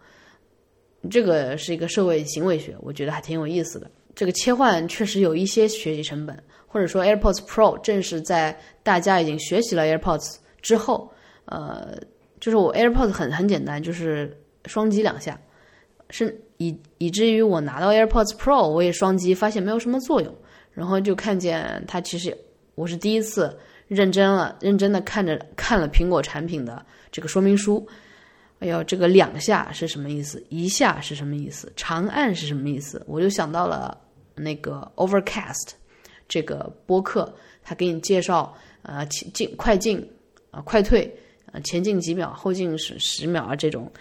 [1.11, 3.91] 这个是一个社会行为学，我觉得还挺有意思的。
[4.15, 11.12] 这个切换确实有一些学习成本，或者说 AirPods Pro 正是在大家已经学习了 AirPods 之后，
[11.45, 11.97] 呃，
[12.39, 15.39] 就是我 AirPods 很很简单，就是双击两下，
[16.10, 20.34] 是以以至于我拿到 AirPods Pro 我也双击，发现没有什么作用，
[20.71, 22.38] 然后就看见它其实
[22.76, 27.86] 我是第一次认真了，认真的看着看了苹果产品的这个说明书。
[28.60, 30.41] 哎呦，这个两下是什么意思？
[30.47, 31.69] 一下是什么意思？
[31.76, 33.04] 长按是什么意思？
[33.06, 33.99] 我就想到了
[34.35, 35.71] 那个 Overcast
[36.27, 40.07] 这个播客，他给你介绍呃前进、快进
[40.51, 41.13] 啊、快退
[41.51, 43.91] 啊、前进几秒、后进十十秒啊这种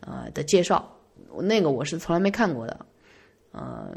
[0.00, 0.88] 呃的介绍，
[1.38, 2.86] 那个我是从来没看过的，
[3.52, 3.96] 呃，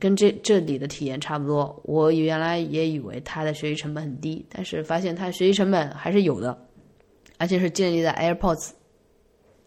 [0.00, 1.80] 跟这这里的体验差不多。
[1.84, 6.66] 我原来也以为它的学习成本很低，但是发现它学习成本还是有的，
[7.36, 8.70] 而且是建立在 AirPods。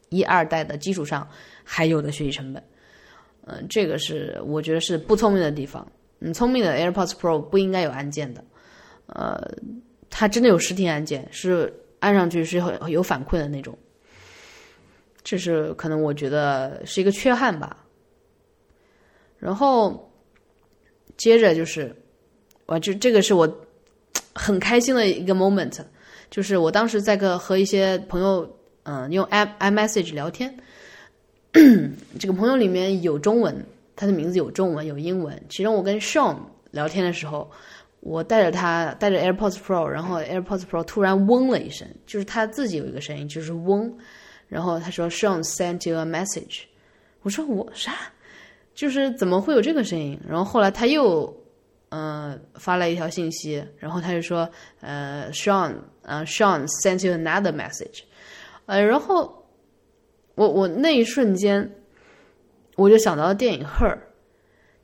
[0.09, 1.25] 一二代的基础上
[1.63, 2.61] 还有的学习成本，
[3.45, 5.85] 嗯，这个是我觉得是不聪明的地方。
[6.19, 8.43] 嗯，聪明的 AirPods Pro 不应该有按键的，
[9.07, 9.41] 呃，
[10.09, 13.77] 它真的有实体按键，是按上去是有有反馈的那种。
[15.23, 17.85] 这是可能我觉得是一个缺憾吧。
[19.37, 20.11] 然后
[21.17, 21.95] 接着就是，
[22.65, 23.65] 我就这个是我
[24.33, 25.79] 很开心的一个 moment，
[26.29, 28.57] 就是我当时在个和一些朋友。
[28.83, 30.57] 嗯，用 i iMessage 聊天，
[32.19, 35.41] 这个朋友里面有中文，他的名字有中文有英文。
[35.49, 36.37] 其中我跟 Sean
[36.71, 37.49] 聊天的时候，
[37.99, 43.93] 我带着他带着 AirPods Pro，然后 AirPods Pro 突然嗡了一声，就是他自己有一个声音，就是嗡。
[44.47, 46.63] 然后他说 Sean sent you a message，
[47.21, 47.93] 我说我啥？
[48.73, 50.19] 就是怎么会有这个声音？
[50.27, 51.33] 然后后来他又
[51.89, 58.03] 嗯发了一条信息，然后他就说呃 Sean 呃 Sean sent you another message。
[58.65, 59.40] 呃，然后
[60.41, 61.71] 我我那一瞬间，
[62.75, 63.93] 我就想到了电影《Her》，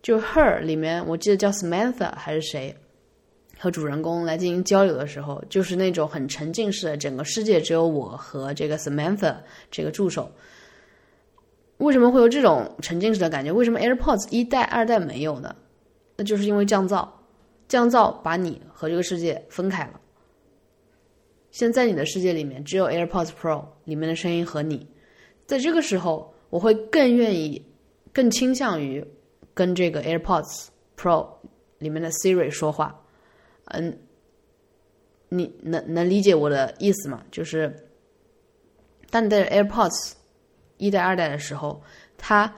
[0.04, 2.76] 就《Her》里面，我记得叫 Samantha 还是谁，
[3.58, 9.36] 和主人公来进行交流的时候，就是那种很沉浸式的，整个世界只有我和这个 Samantha
[9.72, 10.32] 这个助手。
[11.78, 13.52] 为什么会有这种沉浸式的感觉？
[13.52, 15.56] 为什么 AirPods 一代、二代没有呢？
[16.17, 17.08] 那就是因为降噪，
[17.67, 20.00] 降噪把你和这个世界分开了。
[21.50, 24.86] 现在你的世界里面只有 AirPods Pro 里面的声音和你，
[25.47, 27.65] 在这个时候，我会更愿意、
[28.13, 29.03] 更倾向于
[29.53, 31.27] 跟这个 AirPods Pro
[31.79, 33.03] 里面的 Siri 说话。
[33.65, 33.97] 嗯，
[35.29, 37.23] 你能能理解我的意思吗？
[37.31, 37.89] 就是
[39.10, 40.13] 当你戴着 AirPods
[40.77, 41.81] 一代、二代的时候，
[42.17, 42.53] 它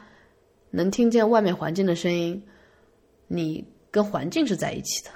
[0.72, 2.44] 能听见外面环境的声音，
[3.28, 5.12] 你跟环境是在一起的。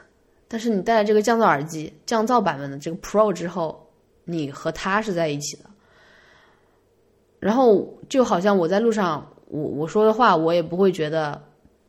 [0.48, 3.92] 但是你戴了这个降噪耳机，降噪版本的这个 Pro 之后，
[4.26, 5.70] 你和它是在一起的。
[7.44, 11.38] 然后就好像我在路上，我我说的话，我也不会觉得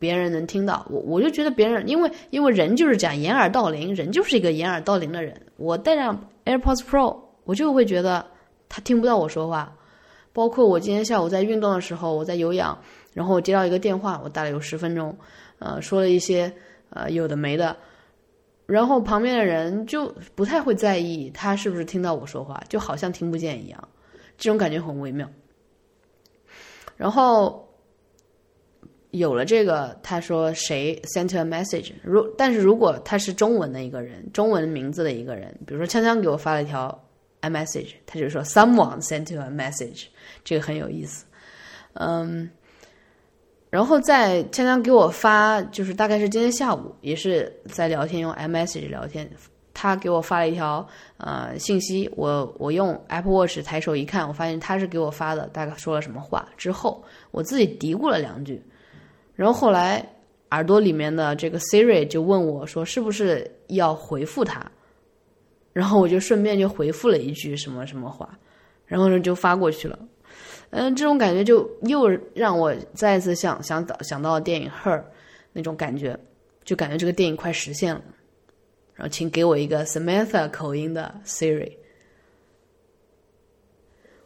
[0.01, 0.85] 别人能听到。
[0.91, 5.41] 我我就觉得别人，因为因为人就是讲掩耳盗铃，人就是一个掩耳盗铃的人。
[5.57, 8.27] 我戴上 AirPods Pro，我就会觉得
[8.69, 9.73] 他听不到我说话。
[10.33, 12.77] 包括我今天下午在运动的时候，我在有氧，
[13.13, 15.17] 然后我接到一个电话，我打了有十分钟，
[15.61, 16.53] 呃，说了一些
[16.91, 17.77] 呃有的没的。
[18.67, 23.89] 然后旁边的人就不太会在意他是不是听到我说话，就好像听不见一样，
[24.37, 25.29] 这种感觉很微妙。
[26.97, 27.69] 然后
[29.11, 37.05] 有了这个，他说谁 sent a message，如但是如果他是中文的一个人，中文名字的一个人，比如说锵锵给我发了一条
[37.43, 40.07] iMessage，他就说 someone sent you a message，
[40.43, 41.25] 这个很有意思。
[41.93, 42.51] 嗯，
[43.71, 49.31] 然后在锵锵给我发，就是大概是今天下午，也是在聊天用 iMessage 聊天，
[49.75, 50.87] 他给我发了一条
[51.19, 58.63] 呃信息，我我用 Apple Watch 抬手一看，我发现他是给我发的，大概说了什么话之后，我自己嘀咕了两句。
[59.35, 60.09] 然后后来，
[60.53, 64.65] 耳朵里面的这个 Siri 就问我说：“是不是要回复他？”
[65.75, 68.39] 然后我就顺便就回复了一句什么什么话，
[68.87, 69.99] 然后呢就发过去了。
[70.71, 74.99] 嗯，这种感觉就又让我再次想想到想到电影《Her》
[75.53, 76.17] 那种感觉，
[76.63, 78.01] 就感觉这个电影快实现了。
[78.95, 81.73] 然后请给我一个 Samantha 口音的 Siri。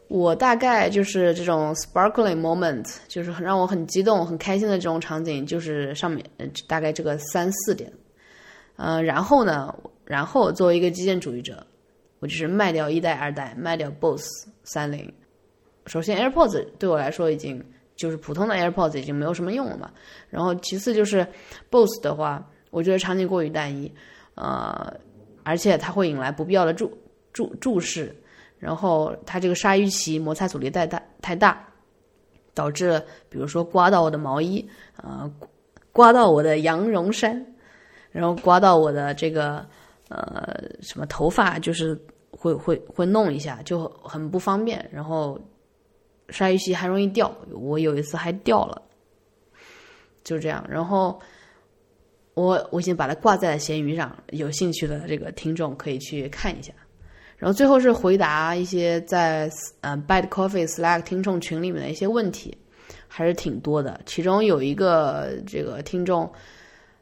[0.08, 6.24] 我大概就是这种 sparkling moment，就是让我很激动、很开心的这种场景，就是上面
[6.66, 7.92] 大概这个三四点。
[8.76, 11.66] 呃，然后呢，然后作为一个极简主义者，
[12.20, 15.12] 我就是卖掉一代、二代，卖掉 BOSS 三零。
[15.84, 17.62] 首先，AirPods 对我来说已经
[17.96, 19.90] 就是普通的 AirPods 已经没有什么用了嘛。
[20.30, 21.26] 然后其次就是
[21.70, 23.92] BOSS 的话，我觉得场景过于单一，
[24.38, 24.94] 呃，
[25.42, 26.96] 而且它会引来不必要的注
[27.32, 28.14] 注注视。
[28.58, 31.64] 然后它这个鲨鱼鳍摩擦阻力太大太大，
[32.54, 35.30] 导致比如说刮到我的毛衣，呃，
[35.92, 37.44] 刮到我的羊绒衫，
[38.10, 39.64] 然后刮到我的这个
[40.08, 41.96] 呃什么头发，就是
[42.30, 44.88] 会会会弄一下，就很不方便。
[44.92, 45.40] 然后
[46.30, 48.82] 鲨鱼鳍还容易掉，我有一次还掉了，
[50.24, 50.66] 就这样。
[50.68, 51.20] 然后
[52.38, 56.72] 我我已经把它挂在了闲鱼上，有兴趣的这个听众可以去看一下。
[57.36, 62.56] 然后最后是回答一些在嗯 Bad Coffee Slack 听众群里面的一些问题，
[63.08, 64.00] 还是挺多的。
[64.06, 66.30] 其中有一个这个听众，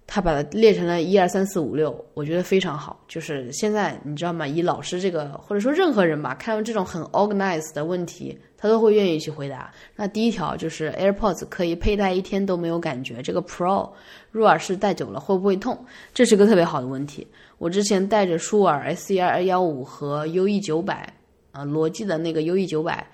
[0.07, 3.03] 他把它列成了一二三四五六，我觉得非常好。
[3.09, 4.47] 就是现在你知道吗？
[4.47, 9.73] 以老师这个或者说任何人吧，看到这种很 organized 的问题，他都会愿意去回答。
[9.97, 13.91] 那第一条就是 AirPods 可以佩戴一天都没有感觉，这个 Pro
[14.31, 15.77] 入耳式戴久了会不会痛？
[16.15, 17.27] 这是个特别好的问题。
[17.59, 21.13] 我之前带着舒尔 S E 二幺五和 U E 九百
[21.51, 23.05] 啊，罗技的那个 U E 九百，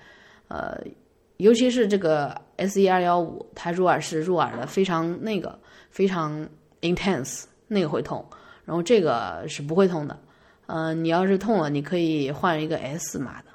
[0.47, 0.77] 呃，
[1.37, 5.57] 尤其是这个 S E 二幺五，它入耳式入耳的非常那个
[5.89, 6.45] 非常
[6.83, 8.23] intense，那个会痛，
[8.65, 10.19] 然后这个是不会痛的。
[10.67, 13.47] 嗯，你要是痛了，你可以换一个 S 码的。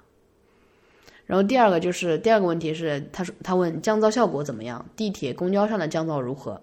[1.27, 4.85] 然后第二个就是第二个问题是，他说他问降噪效果怎么样？
[4.97, 6.61] 地铁、公交上的降噪如何？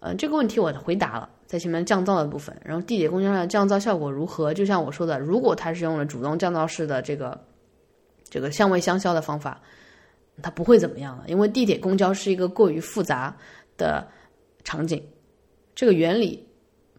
[0.00, 1.28] 嗯，这个问题我回答了。
[1.46, 4.52] 在前面降噪的部分，然后地铁、公交上的降噪效果如何？
[4.52, 7.40] 就像我说的，如果它是用了主动降噪式的这个
[8.28, 9.58] 这个相位相消的方法，
[10.42, 13.34] 它不会怎么样了，因为地铁、公交是一个过于复杂
[13.78, 14.06] 的
[14.62, 15.02] 场景，
[15.78, 16.44] 这个原理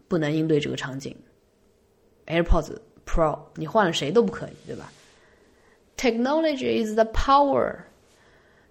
[0.08, 1.14] 不能应对这个场景。
[2.26, 4.90] AirPods Pro 你换了谁都不可以，对吧
[5.98, 7.76] ？Technology is the power。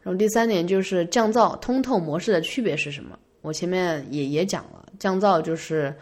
[0.02, 3.20] 然后第三点就是降噪通透模式的区别是什么？
[3.42, 4.84] 我前面也也讲了。
[4.98, 5.94] 降噪就是，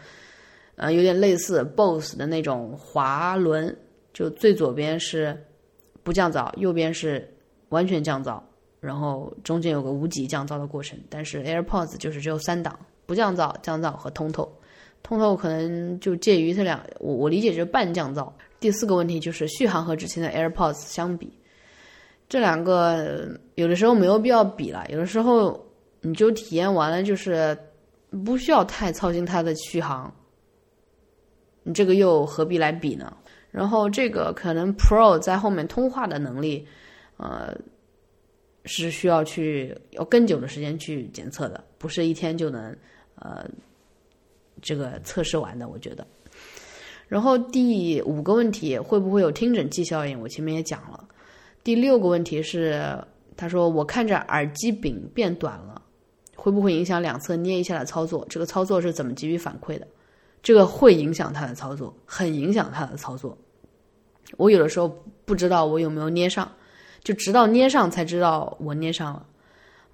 [0.76, 3.76] 呃，有点类似 BOSS 的那种滑轮，
[4.14, 5.38] 就最左边是
[6.02, 7.30] 不降噪，右边是
[7.68, 8.40] 完全降噪，
[8.80, 10.98] 然后中间有个无级降噪的过程。
[11.10, 14.48] 但是 AirPods 就是只有三档：不降噪、降噪和通透。
[15.02, 18.30] 通透可能就介于这两，我我理解就是半降噪。
[18.60, 21.32] 第四个问题就是续航和之前的 AirPods 相比，
[22.28, 25.66] 这两个有的时候没有必要比了，有的时候
[26.02, 27.58] 你就体验完了就是。
[28.24, 30.10] 不需要太操心它的续航，
[31.62, 33.14] 你这个又何必来比呢？
[33.50, 36.66] 然后这个可能 Pro 在后面通话的能力，
[37.18, 37.54] 呃，
[38.64, 42.74] 是需要去要更久的时间去检测的，不是一天就能
[43.20, 43.44] 呃
[44.60, 45.68] 这个测试完的。
[45.68, 46.06] 我觉得。
[47.06, 50.20] 然后第五个问题会不会有听诊器效应？
[50.20, 51.02] 我前面也讲了。
[51.62, 52.96] 第六个问题是，
[53.36, 55.82] 他说我看着耳机柄变短了。
[56.40, 58.24] 会不会影响两侧捏一下的操作？
[58.30, 59.86] 这个操作是怎么给予反馈的？
[60.40, 63.36] 这个会影响他的操作，很影响他的操作。
[64.36, 64.88] 我有的时候
[65.24, 66.50] 不知道我有没有捏上，
[67.02, 69.26] 就直到捏上才知道我捏上了。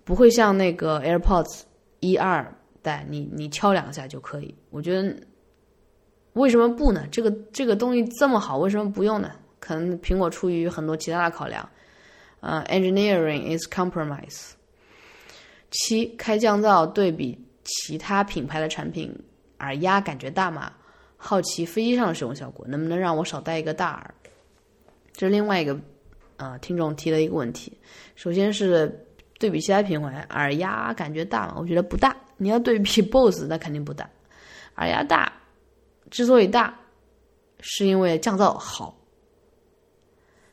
[0.04, 1.62] 不会像那个 AirPods
[2.00, 2.54] 一二
[2.84, 4.54] 带，你你敲两下就可以。
[4.68, 5.16] 我觉得
[6.34, 7.08] 为什么不呢？
[7.10, 9.32] 这个这个东西这么好，为什么不用呢？
[9.58, 11.66] 可能苹果出于很多其他的考量。
[12.40, 14.50] 呃，Engineering is compromise。
[15.70, 19.10] 七开降噪对比其他品牌的产品
[19.60, 20.70] 耳压感觉大吗？
[21.16, 24.14] 好奇飞机上的使用效果，能不能让我少戴一个大耳？
[25.14, 25.80] 这是另外一个
[26.36, 27.72] 呃听众提的一个问题。
[28.14, 29.06] 首先是
[29.38, 31.56] 对比其他品牌，耳压感觉大吗？
[31.58, 32.14] 我觉得不大。
[32.36, 34.08] 你要对比 BOSS，那肯定不大。
[34.76, 35.32] 耳压大，
[36.10, 36.78] 之所以大，
[37.60, 38.98] 是因为降噪好。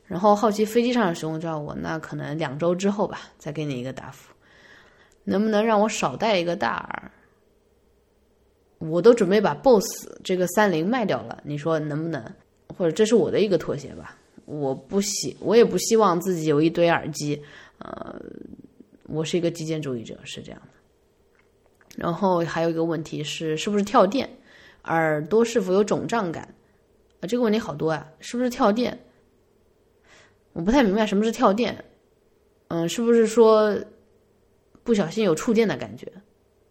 [0.05, 4.33] 然后好奇飞机上的使用效果，那可能两周之后吧，再给你一个答复。
[5.23, 7.11] 能不能让我少戴一个大耳？
[8.79, 12.23] 我都准备把 BOSS 这个三零卖掉了，你说能不能？
[12.75, 14.17] 或者这是我的一个妥协吧。
[14.45, 17.41] 我不希，我也不希望自己有一堆耳机。
[17.77, 18.19] 呃，
[19.03, 20.70] 我是一个极简主义者，是这样的。
[21.97, 24.29] 然后还有一个问题是，是不是跳电？
[24.85, 26.43] 耳朵是否有肿胀感？
[27.19, 28.97] 啊，这个问题好多啊，是不是跳电？
[30.53, 31.83] 我不太明白什么是跳电。
[32.69, 33.77] 嗯，是不是说
[34.83, 36.11] 不小心有触电的感觉？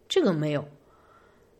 [0.09, 0.65] 这个没有。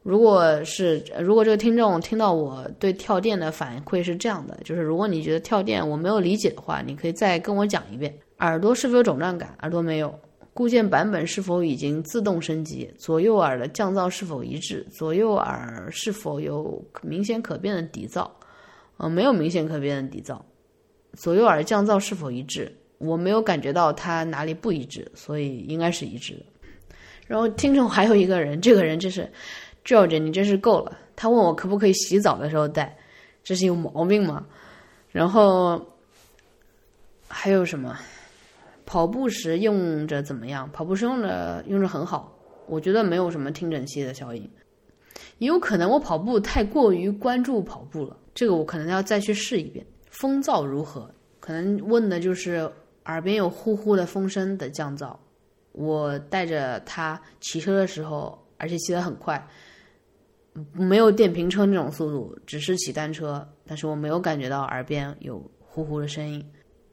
[0.04, 8.14] 如果是如果这个听众听到我对跳电的反馈是这样的，就是如果你觉得跳电我没有理解的话，你可以再跟我讲一遍。
[8.40, 9.56] 耳朵是否有肿胀感？
[9.62, 10.20] 耳朵没有。
[10.54, 12.92] 固件版本是否已经自动升级？
[12.98, 14.86] 左右耳的降噪是否一致？
[14.92, 18.30] 左右耳是否有明显可变的底噪？
[18.98, 20.40] 呃，没有明显可变的底噪。
[21.14, 22.72] 左右耳降噪是否一致？
[22.98, 26.46] 我没有感觉到它哪里不一致，所以应该是一致的。
[27.28, 29.30] 然后听众还有一个人，这个人就是。
[29.84, 30.96] George，你真是够了！
[31.16, 32.96] 他问我可不可以洗澡的时候戴，
[33.44, 34.46] 这是有毛病吗？
[35.10, 35.84] 然后
[37.28, 37.98] 还有什么？
[38.92, 40.70] 跑步时用着怎么样？
[40.74, 42.38] 跑步时用着用着很好，
[42.68, 44.44] 我觉得没有什么听诊器的效应。
[45.38, 49.86] 也有可能我跑步太过于关注跑步了，这个我可能要再去试一遍。
[50.10, 51.10] 风噪如何？
[51.40, 52.70] 可能问的就是
[53.06, 55.16] 耳边有呼呼的风声的降噪。
[55.72, 59.42] 我带着它骑车的时候，而且骑得很快。
[60.74, 66.46] 没有电瓶车那种速度，只是骑单车，但是我没有感觉到耳边有呼呼的声音。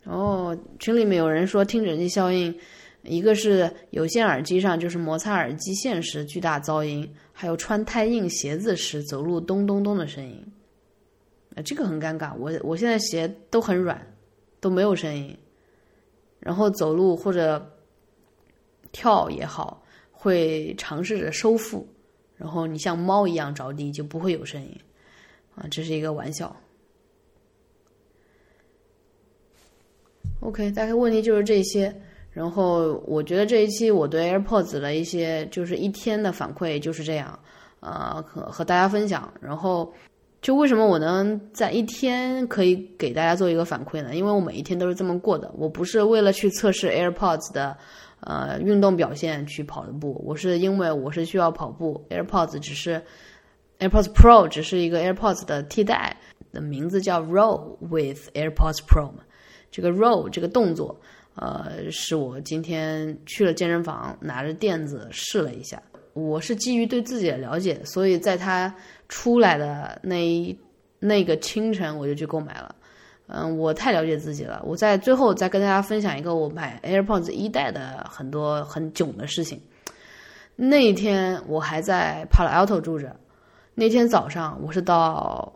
[0.08, 2.58] 然后群里面有人说听诊器效应，
[3.02, 10.42] 一个是有线耳机上就是摩擦耳机线时巨大噪音，还有穿太硬鞋子时走路咚咚咚的声音。
[11.54, 14.00] 啊，这个很尴尬，我我现在鞋都很软，
[14.60, 15.36] 都没有声音。
[16.40, 17.70] 然后走路或者
[18.92, 21.86] 跳也好，会尝试着收腹。
[22.34, 24.74] 然后你像猫一样着地就不会有声音，
[25.54, 26.56] 啊，这是一个玩笑。
[30.40, 31.94] OK，大概问题就是这些。
[32.30, 37.38] 然后我觉得这一期我对 AirPods 的一些就是一天的反馈就是这样，
[37.80, 39.32] 呃，和和大家分享。
[39.40, 39.92] 然后
[40.40, 44.14] 就为什么我能在一天可以给大家做一个反馈呢？
[44.14, 47.76] 因为我每一天都是这么过的，我不是为了去测试 AirPods 的。
[48.20, 53.00] 呃，运动表现去跑的步，我是因为我是需要跑步，AirPods 只是
[53.78, 56.16] AirPods Pro 只是一个 AirPods 的替代，
[56.52, 59.22] 的名字叫 Roll with AirPods Pro 嘛。
[59.70, 60.98] 这个 Roll 这个动作，
[61.34, 65.82] 呃，是我今天去了健身房，拿着垫子试了一下。
[66.14, 68.74] 我是基于对自己的了解，所以在它
[69.08, 70.58] 出来的那一
[70.98, 72.74] 那个清晨，我就去购买了。
[73.28, 74.60] 嗯，我太了解自己了。
[74.64, 79.60] 我在最后再跟大家分享一个我买 AirPods 一代的很多很囧的事情。
[80.56, 83.14] 那一天我还在 Palo Alto 住着，
[83.74, 85.52] 那天早上我是到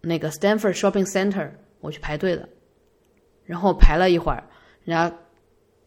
[0.00, 1.48] 那个 Stanford Shopping Center
[1.80, 2.46] 我去排队的，
[3.52, 4.42] 然后排了一会儿，
[4.82, 5.14] 人家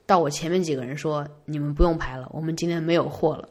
[0.05, 3.49] 到我前面几个人说：“你们不用排了，我们今天没有货了。”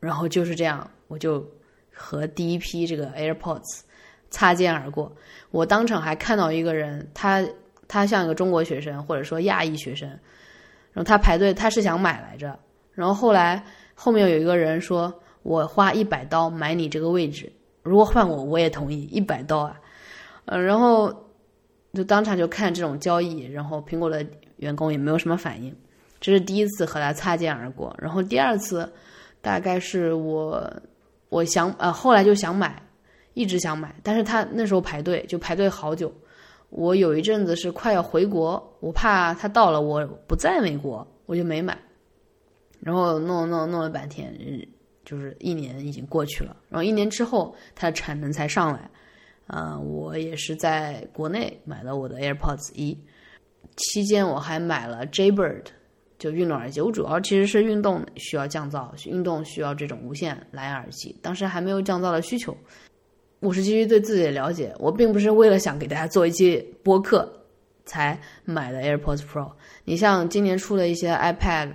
[0.00, 1.46] 然后就是这样，我就
[1.92, 3.82] 和第一批这个 AirPods。
[4.28, 5.10] 擦肩而过，
[5.50, 7.46] 我当场还看到一个人，他
[7.86, 12.58] 他像一个中国学生或者说亚裔学生，然后他排队，他是想买来着，
[12.92, 13.64] 然后后来
[13.94, 15.12] 后面有一个人说，
[15.44, 17.50] 我花一百刀买你这个位置，
[17.82, 19.80] 如果换我我也同意一百刀啊，
[20.46, 21.25] 呃，然后
[21.96, 24.24] 就当场就看这种交易，然后苹果的
[24.58, 25.74] 员工也没有什么反应，
[26.20, 28.88] 这是第一次和他擦肩而过，然后第二次
[29.40, 30.72] 大概是我
[31.30, 32.80] 我想呃后来就想买。
[33.38, 36.10] 一直想买，但是他那时候排队就排队好久。
[36.70, 41.76] 我有一阵子是快要回国，我怕他到了我不在美国，我就没买。
[42.80, 44.34] 然后弄弄弄了半天，
[45.04, 46.56] 就是一年已经过去了。
[46.70, 48.90] 然后一年之后，它的产能才上来。
[49.48, 52.98] 嗯，我也是在国内买了我的 AirPods 一，
[53.76, 55.66] 期间我还买了 Jaybird，
[56.18, 56.80] 就运动耳机。
[56.80, 62.56] 我主要其实是运动需要降噪，运动需要这种无线蓝牙耳机，当时还没有降噪的需求。
[63.40, 67.30] 我是基于对自己的了解，我并不是为了想给大家做一期播客
[67.84, 69.52] 才买的 AirPods Pro。
[69.84, 71.72] 你像今年出的一些 iPad，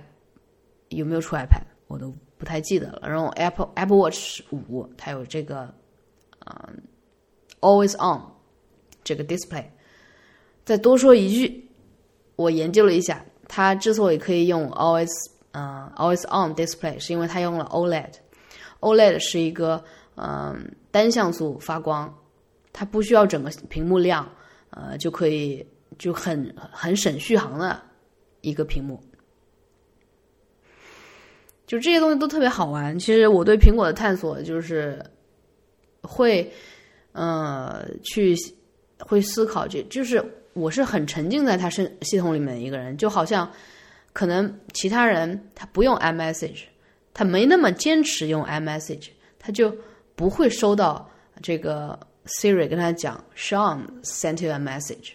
[0.88, 1.62] 有没有出 iPad？
[1.86, 3.08] 我都不太记得了。
[3.08, 5.72] 然后 Apple Apple Watch 五，它有这个
[6.44, 6.82] 嗯
[7.62, 8.20] Always On
[9.02, 9.64] 这个 Display。
[10.64, 11.66] 再多说一句，
[12.36, 15.10] 我研究了一下，它之所以可以用 always
[15.52, 18.12] 嗯 always on display，是因为它用了 OLED。
[18.80, 19.82] OLED 是一个
[20.16, 22.12] 嗯单像素发光，
[22.72, 24.28] 它不需要整个屏幕亮，
[24.70, 25.66] 呃就可以
[25.98, 27.82] 就很很省续航的
[28.40, 29.02] 一个屏幕。
[31.66, 32.98] 就这些东西都特别好玩。
[32.98, 35.02] 其实我对苹果的探索就是
[36.02, 36.52] 会
[37.12, 38.34] 呃去
[39.00, 43.50] 会思考，就就是我是很沉浸在他身系统里面的一个人，就好像
[44.12, 46.64] 可能其他人他不用 iMessage。
[47.14, 49.08] 他没那么坚持用 iMessage，
[49.38, 49.70] 他就
[50.14, 51.06] 不会收到
[51.42, 55.12] 这个 Siri 跟他讲 Sean sent you a message。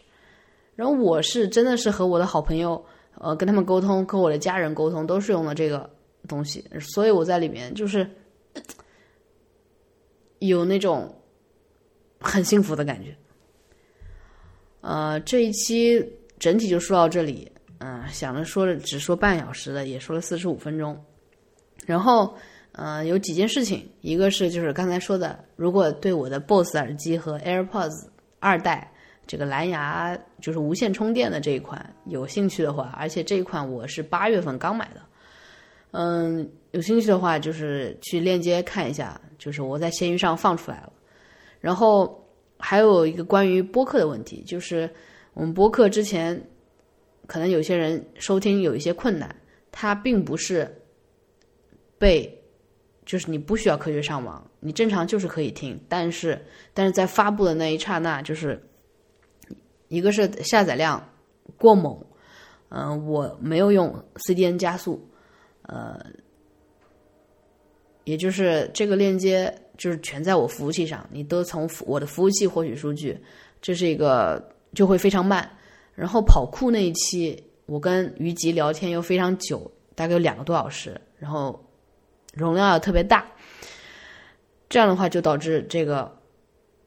[0.76, 2.86] 然后我是真的是和我的好朋友，
[3.16, 5.90] 呃，跟他们沟通，跟我的家人沟通，都是用的这个
[6.28, 8.08] 东西，所以我在里面就是
[10.38, 11.12] 有那种
[12.20, 13.16] 很幸福的感觉。
[14.82, 16.04] 呃，这一期
[16.40, 20.98] 整体就说到这里，嗯，想着说了只说半小时的，也说了四十五分钟。
[21.86, 22.36] 然后，
[22.72, 28.06] 呃，有几件事情，一个是就是刚才说的，如果对我的 BOSS 耳机和 AirPods
[28.40, 28.92] 二代
[29.26, 35.02] 这个蓝牙就是无线充电的这一款有兴趣的话，而且这一款我是八月份刚买的，
[35.92, 40.94] 嗯，有兴趣的话就是去链接看一下，就是我在闲鱼上放出来了。
[41.60, 42.28] 然后
[42.58, 44.90] 还有一个关于播客的问题，就是
[45.34, 46.42] 我们播客之前
[47.26, 49.36] 可能有些人收听有一些困难，
[49.72, 50.74] 它并不是。
[52.00, 52.32] 被，
[53.08, 56.40] 就是你不需要科学上网，你正常就是可以听，但是
[56.76, 58.62] 但是在发布的那一刹那，就是
[59.88, 61.10] 一个是下载量
[61.58, 62.00] 过猛，
[62.70, 65.10] 嗯，我没有用 CDN 加速，
[65.64, 66.00] 呃，
[68.04, 73.18] 也就是这个链接就是全在我服务器上，你都从我的服务器获取数据，
[73.62, 75.50] 这是一个就会非常慢。
[75.96, 81.64] 然后跑酷那一期，我跟于吉聊天又非常久，大概有两个多小时，然后。
[82.34, 83.26] 容量要特别大，
[84.70, 86.20] 这样的话就导致这个，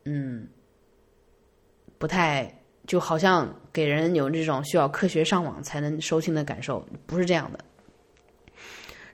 [0.05, 0.47] 嗯，
[1.99, 7.59] 不太就好像给人有这种需要科学上网才能收听的感受，不是这样的。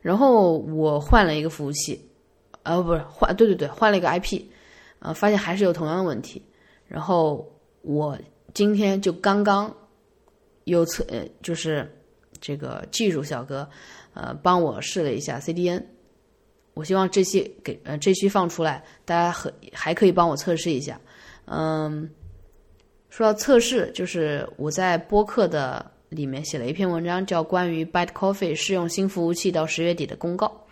[0.02, 2.05] 然后我换了一个服务器，
[2.66, 4.42] 呃，不是换，对对对，换了一个 IP，
[4.98, 6.42] 呃，发现还是有同样的问题。
[6.88, 7.48] 然后
[7.82, 8.18] 我
[8.52, 9.72] 今天就刚刚
[10.64, 11.88] 又测，呃，就是
[12.40, 13.68] 这个技术小哥，
[14.14, 15.82] 呃，帮我试了一下 CDN。
[16.74, 21.00] 我希望这期给呃这期放出来，大家和还可以帮我测试一下。
[21.46, 22.10] 嗯，
[23.08, 30.65] 说到测试，就是我在播客的里面写了一篇文章，叫关于 Byte Coffee 试用新服务器到十月底的公告。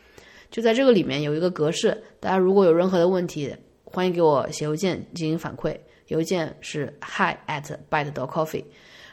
[0.54, 3.52] 就在这个里面有一个格式，大家如果有任何的问题，
[3.82, 5.76] 欢迎给我写邮件进行反馈。
[6.06, 8.64] 邮件是 hi at byte dot coffee。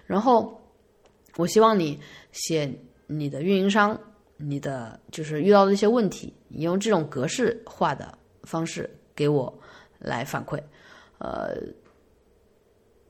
[0.06, 0.62] 然后
[1.38, 2.00] 我希望你
[2.32, 2.72] 写
[3.08, 4.00] 你的运营商。
[4.38, 9.52] 你的就是遇到的一些问题，你用这种格式化的方式给我
[9.98, 10.60] 来反馈。
[11.18, 11.56] 呃，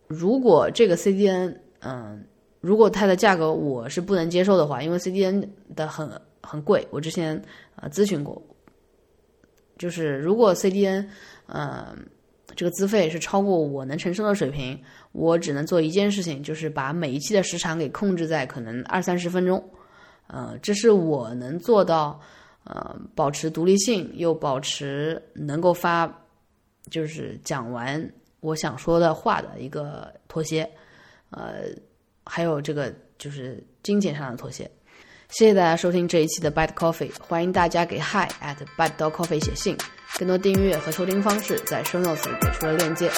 [0.08, 2.26] 如果这个 CDN，嗯，
[2.62, 6.10] 如果它的价格我是不能接受的话，因为 CDN 的很
[6.42, 7.42] 很贵，我之前
[7.76, 8.42] 呃咨询过，
[9.78, 11.08] 就是如果 CDN，
[11.48, 11.96] 嗯，
[12.56, 14.82] 这个资费是超过我能承受的水平，
[15.12, 19.64] 我只能做一件事情，就是把每一期的时长给控制在可能二三十分钟。
[20.28, 22.20] 呃，这是我能做到，
[22.64, 26.10] 呃，保持独立性又保持能够发，
[26.90, 30.70] 就是讲完我想说的话的一个妥协，
[31.32, 31.66] 呃，
[32.26, 34.70] 还有这个就是金钱上的妥协。
[35.32, 39.78] 谢谢大家收听这一期的 Bad Coffee，欢迎大家给 Hi at Bad Dog Coffee 写信，
[40.20, 43.10] 更多订阅和收听方式在 Show Notes 里给出了链接。